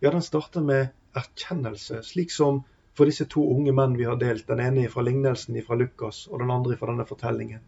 ja, 0.00 0.10
den 0.10 0.24
starter 0.24 0.64
med 0.64 0.94
erkjennelse, 1.18 2.00
slik 2.06 2.32
som 2.32 2.62
for 2.96 3.10
disse 3.10 3.28
to 3.30 3.44
unge 3.52 3.74
menn 3.76 3.98
vi 3.98 4.06
har 4.08 4.16
delt, 4.18 4.46
den 4.48 4.62
ene 4.64 4.88
fra 4.90 5.04
lignelsen 5.04 5.58
fra 5.66 5.76
Lukas 5.78 6.24
og 6.30 6.40
den 6.40 6.54
andre 6.54 6.78
fra 6.80 6.88
denne 6.90 7.06
fortellingen. 7.06 7.60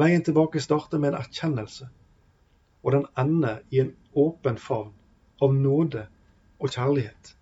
Veien 0.00 0.22
tilbake 0.24 0.62
starter 0.62 1.02
med 1.02 1.12
en 1.12 1.18
erkjennelse, 1.24 1.90
og 2.86 2.94
den 2.94 3.10
ender 3.18 3.60
i 3.74 3.82
en 3.82 3.92
åpen 4.14 4.56
favn 4.62 4.94
av 5.42 5.52
nåde 5.56 6.06
og 6.60 6.70
kjærlighet. 6.70 7.34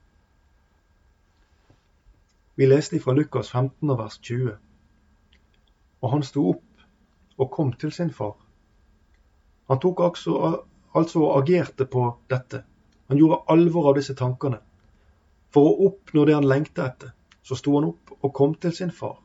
Vi 2.59 2.67
leste 2.67 2.99
fra 2.99 3.13
Lukas 3.13 3.51
15 3.51 3.99
vers 3.99 4.19
20. 4.19 4.57
Og 6.03 6.11
han 6.11 6.25
sto 6.27 6.43
opp 6.51 6.81
og 7.39 7.51
kom 7.55 7.71
til 7.79 7.93
sin 7.95 8.11
far. 8.11 8.35
Han 9.71 9.79
tok 9.79 10.03
altså, 10.03 10.65
altså 10.91 11.23
og 11.23 11.37
agerte 11.37 11.87
på 11.87 12.03
dette. 12.27 12.65
Han 13.07 13.23
gjorde 13.23 13.39
alvor 13.55 13.87
av 13.93 13.97
disse 14.01 14.19
tankene. 14.19 14.59
For 15.55 15.71
å 15.71 15.87
oppnå 15.87 16.27
det 16.27 16.35
han 16.35 16.51
lengta 16.51 16.91
etter, 16.91 17.15
så 17.47 17.55
sto 17.55 17.79
han 17.79 17.93
opp. 17.93 18.17
og 18.19 18.35
kom 18.35 18.55
til 18.59 18.75
sin 18.75 18.91
far. 18.91 19.17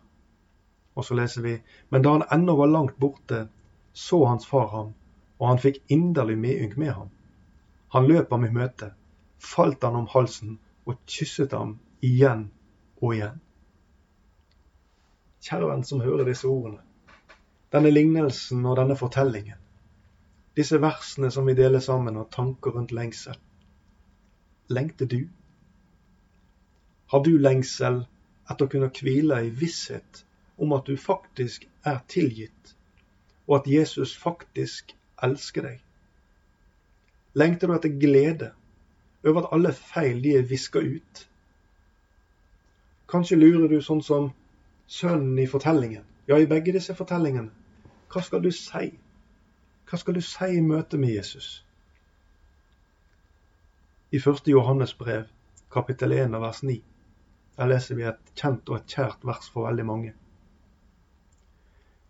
Og 0.94 1.06
så 1.06 1.18
leser 1.18 1.42
vi 1.42 1.58
Men 1.90 2.02
da 2.06 2.12
han 2.12 2.30
ennå 2.32 2.56
var 2.56 2.68
langt 2.68 2.98
borte, 3.02 3.48
så 3.94 4.26
hans 4.26 4.46
far 4.46 4.68
ham, 4.78 4.94
og 5.40 5.48
han 5.48 5.58
fikk 5.58 5.82
inderlig 5.90 6.38
medynk 6.38 6.78
med 6.78 6.92
ham. 6.92 7.10
Han 7.98 8.06
løp 8.08 8.30
ham 8.30 8.46
i 8.46 8.54
møte, 8.54 8.94
falt 9.40 9.82
han 9.84 9.96
om 9.96 10.08
halsen 10.08 10.60
og 10.86 11.02
kysset 11.08 11.52
ham 11.58 11.80
igjen 12.02 12.52
og 13.04 13.16
igjen. 13.18 13.40
Kjære 15.44 15.70
venn 15.74 15.84
som 15.84 16.02
hører 16.04 16.28
disse 16.30 16.48
ordene, 16.48 16.80
denne 17.76 17.92
lignelsen 17.92 18.64
og 18.64 18.78
denne 18.80 18.96
fortellingen, 18.96 19.60
disse 20.56 20.80
versene 20.80 21.32
som 21.34 21.50
vi 21.50 21.56
deler 21.58 21.84
sammen, 21.84 22.16
og 22.22 22.32
tanker 22.32 22.78
rundt 22.78 22.94
lengsel. 22.96 23.36
Lengter 24.72 25.10
du? 25.10 25.26
Har 27.12 27.24
du 27.26 27.34
lengsel 27.38 28.06
etter 28.48 28.66
å 28.66 28.72
kunne 28.72 28.92
hvile 28.96 29.42
i 29.44 29.52
visshet 29.52 30.24
om 30.62 30.72
at 30.78 30.88
du 30.88 30.96
faktisk 30.96 31.68
er 31.90 32.00
tilgitt, 32.08 32.76
og 33.50 33.60
at 33.60 33.70
Jesus 33.74 34.16
faktisk 34.16 34.96
elsker 35.26 35.68
deg? 35.68 35.84
Lengter 37.36 37.68
du 37.68 37.76
etter 37.76 38.00
glede 38.00 38.54
over 39.26 39.44
at 39.44 39.54
alle 39.58 39.76
feil 39.76 40.24
de 40.24 40.38
er 40.38 40.48
viska 40.48 40.80
ut? 40.80 41.28
Kanskje 43.14 43.38
lurer 43.38 43.68
du 43.70 43.78
sånn 43.86 44.02
som 44.02 44.32
sønnen 44.90 45.38
i 45.38 45.46
fortellingen. 45.46 46.06
Ja, 46.26 46.40
i 46.42 46.48
begge 46.50 46.74
disse 46.74 46.96
fortellingene. 46.98 47.52
Hva 48.10 48.24
skal 48.26 48.42
du 48.42 48.50
si? 48.50 48.88
Hva 49.90 50.00
skal 50.02 50.18
du 50.18 50.22
si 50.26 50.48
i 50.58 50.64
møte 50.66 50.98
med 50.98 51.14
Jesus? 51.14 51.50
I 54.10 54.18
1. 54.18 54.50
Johannes 54.50 54.96
brev, 54.98 55.28
kapittel 55.76 56.16
1 56.18 56.40
vers 56.42 56.64
9, 56.66 56.80
der 57.58 57.70
leser 57.70 58.00
vi 58.00 58.08
et 58.10 58.34
kjent 58.42 58.74
og 58.74 58.80
et 58.80 58.96
kjært 58.96 59.30
vers 59.30 59.52
for 59.54 59.68
veldig 59.68 59.86
mange. 59.92 60.16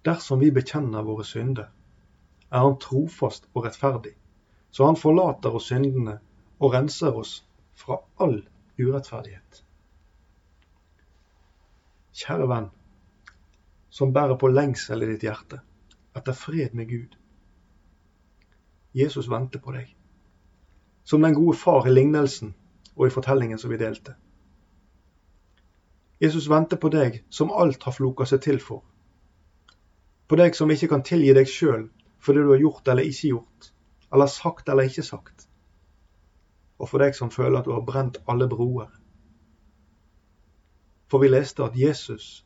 Dersom 0.08 0.40
vi 0.40 0.54
bekjenner 0.56 1.04
våre 1.04 1.28
synder, 1.28 1.68
er 2.48 2.64
Han 2.64 2.80
trofast 2.80 3.52
og 3.54 3.68
rettferdig, 3.68 4.16
så 4.72 4.88
Han 4.88 5.02
forlater 5.04 5.60
oss 5.60 5.68
syndene 5.74 6.18
og 6.60 6.74
renser 6.80 7.12
oss 7.12 7.36
fra 7.76 8.00
all 8.24 8.40
urettferdighet. 8.80 9.64
Kjære 12.14 12.46
venn, 12.46 12.68
som 13.90 14.12
bærer 14.14 14.38
på 14.38 14.52
lengsel 14.52 15.02
i 15.02 15.08
ditt 15.10 15.24
hjerte 15.26 15.58
etter 16.14 16.36
fred 16.38 16.76
med 16.78 16.92
Gud. 16.92 17.16
Jesus 18.94 19.30
venter 19.32 19.64
på 19.64 19.74
deg, 19.74 19.88
som 21.10 21.26
den 21.26 21.34
gode 21.34 21.58
far 21.58 21.90
i 21.90 21.94
lignelsen 21.96 22.54
og 22.94 23.08
i 23.08 23.16
fortellingen 23.16 23.58
som 23.58 23.74
vi 23.74 23.82
delte. 23.82 24.14
Jesus 26.22 26.46
venter 26.54 26.78
på 26.78 26.94
deg 26.94 27.24
som 27.34 27.50
alt 27.50 27.82
har 27.82 27.98
floka 27.98 28.30
seg 28.30 28.46
til 28.46 28.62
for. 28.62 28.86
På 30.30 30.38
deg 30.38 30.54
som 30.54 30.70
ikke 30.70 30.92
kan 30.94 31.02
tilgi 31.02 31.34
deg 31.34 31.50
sjøl 31.50 31.88
for 32.22 32.38
det 32.38 32.46
du 32.46 32.54
har 32.54 32.62
gjort 32.62 32.94
eller 32.94 33.10
ikke 33.10 33.34
gjort, 33.34 33.74
eller 34.14 34.30
sagt 34.30 34.70
eller 34.70 34.86
ikke 34.86 35.10
sagt. 35.10 35.48
Og 36.78 36.94
for 36.94 37.02
deg 37.02 37.18
som 37.18 37.34
føler 37.34 37.58
at 37.58 37.66
du 37.66 37.74
har 37.74 37.90
brent 37.90 38.22
alle 38.30 38.46
broer 38.54 38.94
for 41.14 41.22
vi 41.22 41.28
leste 41.28 41.62
at 41.64 41.76
Jesus, 41.78 42.46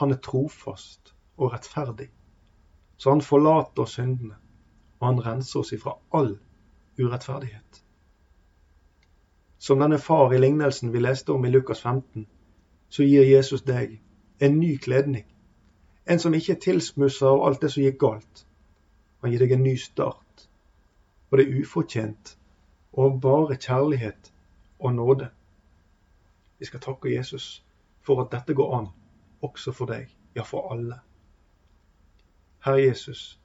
han 0.00 0.10
er 0.10 0.16
trofast 0.16 1.10
og 1.36 1.52
rettferdig. 1.52 2.06
Så 2.96 3.10
han 3.10 3.20
forlater 3.20 3.84
syndene, 3.84 4.38
og 5.00 5.06
han 5.06 5.26
renser 5.26 5.60
oss 5.60 5.72
ifra 5.76 5.92
all 6.16 6.30
urettferdighet. 6.98 7.82
Som 9.58 9.84
denne 9.84 9.98
far 9.98 10.32
i 10.32 10.40
lignelsen 10.40 10.94
vi 10.96 11.04
leste 11.04 11.36
om 11.36 11.44
i 11.44 11.52
Lukas 11.52 11.82
15, 11.82 12.24
så 12.88 13.04
gir 13.04 13.28
Jesus 13.28 13.66
deg 13.68 14.00
en 14.40 14.56
ny 14.56 14.78
kledning. 14.80 15.28
En 16.08 16.18
som 16.18 16.32
ikke 16.32 16.56
er 16.56 16.64
tilsmussa 16.64 17.28
av 17.28 17.44
alt 17.44 17.60
det 17.60 17.74
som 17.76 17.84
gikk 17.84 18.00
galt. 18.00 18.44
Han 19.20 19.36
gir 19.36 19.44
deg 19.44 19.52
en 19.52 19.66
ny 19.68 19.76
start. 19.76 20.48
Og 21.28 21.38
det 21.38 21.44
er 21.44 21.60
ufortjent 21.60 22.38
og 22.92 23.20
bare 23.20 23.60
kjærlighet 23.60 24.32
og 24.78 24.94
nåde. 24.96 25.28
Vi 26.58 26.72
skal 26.72 26.80
takke 26.80 27.12
Jesus 27.12 27.67
for 28.08 28.24
at 28.24 28.32
dette 28.32 28.56
går 28.56 28.74
an, 28.78 28.88
også 29.44 29.72
for 29.76 29.92
deg, 29.92 30.08
ja, 30.36 30.44
for 30.48 30.72
alle. 30.72 31.02
Herre 32.64 32.82
Jesus, 32.86 33.40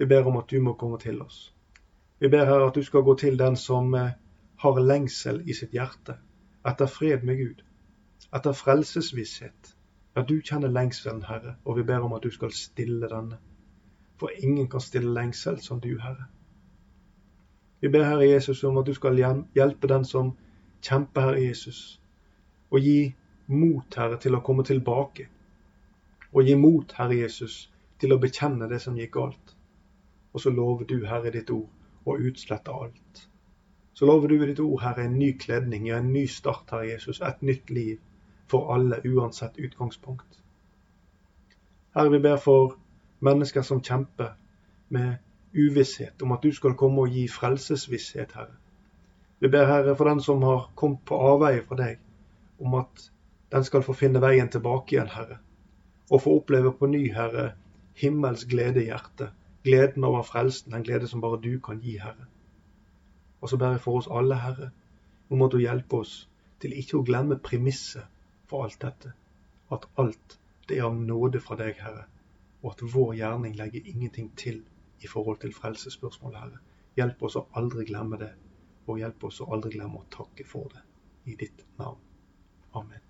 vi 0.00 0.08
ber 0.08 0.26
om 0.26 0.40
at 0.40 0.48
du 0.50 0.60
må 0.64 0.72
komme 0.80 0.98
til 0.98 1.20
oss. 1.22 1.50
Vi 2.18 2.28
ber 2.32 2.48
Herre 2.48 2.70
at 2.70 2.74
du 2.74 2.82
skal 2.84 3.04
gå 3.04 3.14
til 3.20 3.36
den 3.38 3.56
som 3.56 3.94
eh, 3.94 4.16
har 4.64 4.80
lengsel 4.80 5.42
i 5.48 5.56
sitt 5.56 5.76
hjerte 5.76 6.16
etter 6.68 6.88
fred 6.88 7.22
med 7.24 7.36
Gud, 7.36 7.62
etter 8.32 8.56
frelsesvisshet. 8.56 9.74
Ja, 10.16 10.24
du 10.24 10.40
kjenner 10.40 10.72
lengselen, 10.72 11.22
Herre, 11.28 11.54
og 11.64 11.78
vi 11.78 11.84
ber 11.88 12.04
om 12.04 12.16
at 12.16 12.24
du 12.24 12.30
skal 12.32 12.52
stille 12.52 13.08
denne. 13.08 13.38
For 14.20 14.32
ingen 14.42 14.68
kan 14.68 14.80
stille 14.84 15.12
lengsel 15.14 15.60
som 15.64 15.80
du, 15.80 15.94
Herre. 16.00 16.26
Vi 17.80 17.88
ber 17.88 18.04
Herre 18.04 18.28
Jesus 18.28 18.64
om 18.64 18.76
at 18.78 18.86
du 18.86 18.94
skal 18.94 19.16
hjelpe 19.54 19.88
den 19.88 20.04
som 20.04 20.34
kjemper, 20.82 21.30
Herre 21.30 21.44
Jesus, 21.44 22.00
og 22.70 22.84
gi 22.84 23.14
mot, 23.50 23.94
Herre, 23.96 24.18
til 24.22 24.36
å 24.36 24.42
komme 24.46 24.64
tilbake. 24.66 25.26
Og 26.32 26.46
gi 26.46 26.54
mot, 26.58 26.92
Herre 26.98 27.18
Jesus, 27.18 27.64
til 28.00 28.14
å 28.14 28.20
bekjenne 28.22 28.68
det 28.70 28.80
som 28.82 28.98
gikk 28.98 29.16
galt. 29.16 29.54
Og 30.32 30.44
så 30.44 30.52
lover 30.54 30.86
du, 30.88 31.00
Herre, 31.06 31.32
ditt 31.34 31.50
ord, 31.50 31.68
å 32.06 32.16
utslette 32.16 32.72
alt. 32.72 33.24
Så 33.94 34.06
lover 34.06 34.30
du 34.30 34.36
i 34.38 34.46
ditt 34.52 34.62
ord, 34.62 34.80
Herre, 34.84 35.04
en 35.04 35.18
ny 35.18 35.32
kledning, 35.38 35.88
ja, 35.90 35.98
en 35.98 36.12
ny 36.14 36.26
start, 36.30 36.70
Herre 36.70 36.92
Jesus, 36.92 37.20
et 37.20 37.42
nytt 37.42 37.70
liv 37.74 37.98
for 38.50 38.70
alle, 38.74 39.02
uansett 39.04 39.58
utgangspunkt. 39.58 40.40
Herre, 41.94 42.14
vi 42.14 42.22
ber 42.22 42.38
for 42.38 42.76
mennesker 43.20 43.66
som 43.66 43.82
kjemper 43.82 44.36
med 44.94 45.18
uvisshet 45.52 46.22
om 46.22 46.32
at 46.32 46.42
du 46.42 46.52
skal 46.54 46.76
komme 46.78 47.04
og 47.04 47.14
gi 47.14 47.26
frelsesvisshet, 47.28 48.32
Herre. 48.38 48.56
Vi 49.40 49.48
ber, 49.48 49.66
Herre, 49.66 49.96
for 49.96 50.08
den 50.08 50.20
som 50.22 50.42
har 50.46 50.68
kommet 50.74 51.02
på 51.08 51.18
avveie 51.18 51.64
fra 51.66 51.78
deg, 51.80 51.98
om 52.60 52.76
at 52.78 53.10
den 53.52 53.64
skal 53.64 53.82
få 53.82 53.94
finne 53.98 54.22
veien 54.22 54.50
tilbake 54.50 54.94
igjen, 54.94 55.10
Herre, 55.10 55.38
og 56.10 56.22
få 56.24 56.36
oppleve 56.40 56.72
på 56.78 56.88
ny, 56.90 57.02
Herre, 57.14 57.52
himmels 57.98 58.44
glede 58.50 58.82
i 58.82 58.88
hjertet, 58.88 59.32
gleden 59.64 60.04
over 60.04 60.22
frelsen, 60.22 60.72
den 60.72 60.84
glede 60.86 61.08
som 61.10 61.20
bare 61.20 61.40
du 61.42 61.58
kan 61.62 61.80
gi, 61.82 61.96
Herre. 61.98 62.28
Og 63.40 63.50
så 63.50 63.58
ber 63.60 63.76
jeg 63.76 63.84
for 63.84 64.00
oss 64.00 64.10
alle, 64.10 64.38
Herre, 64.38 64.70
om 65.30 65.42
at 65.42 65.52
du 65.52 65.58
hjelper 65.58 66.04
oss 66.04 66.14
til 66.60 66.76
ikke 66.76 67.00
å 67.00 67.04
glemme 67.06 67.40
premisset 67.42 68.06
for 68.50 68.66
alt 68.66 68.80
dette, 68.82 69.12
at 69.70 69.86
alt 70.02 70.38
det 70.68 70.78
er 70.78 70.86
av 70.86 70.98
nåde 70.98 71.42
fra 71.42 71.58
deg, 71.58 71.78
Herre, 71.82 72.06
og 72.62 72.74
at 72.74 72.84
vår 72.94 73.14
gjerning 73.18 73.56
legger 73.58 73.86
ingenting 73.86 74.30
til 74.36 74.62
i 75.00 75.10
forhold 75.10 75.40
til 75.42 75.54
frelsesspørsmålet, 75.56 76.40
Herre. 76.44 76.64
Hjelp 76.98 77.22
oss 77.26 77.38
å 77.40 77.46
aldri 77.58 77.86
glemme 77.88 78.18
det, 78.20 78.32
og 78.86 78.98
hjelp 79.00 79.30
oss 79.30 79.40
å 79.42 79.50
aldri 79.54 79.76
glemme 79.78 80.02
å 80.02 80.10
takke 80.12 80.46
for 80.46 80.70
det. 80.74 80.82
I 81.30 81.36
ditt 81.38 81.64
navn. 81.78 82.00
Amen. 82.74 83.09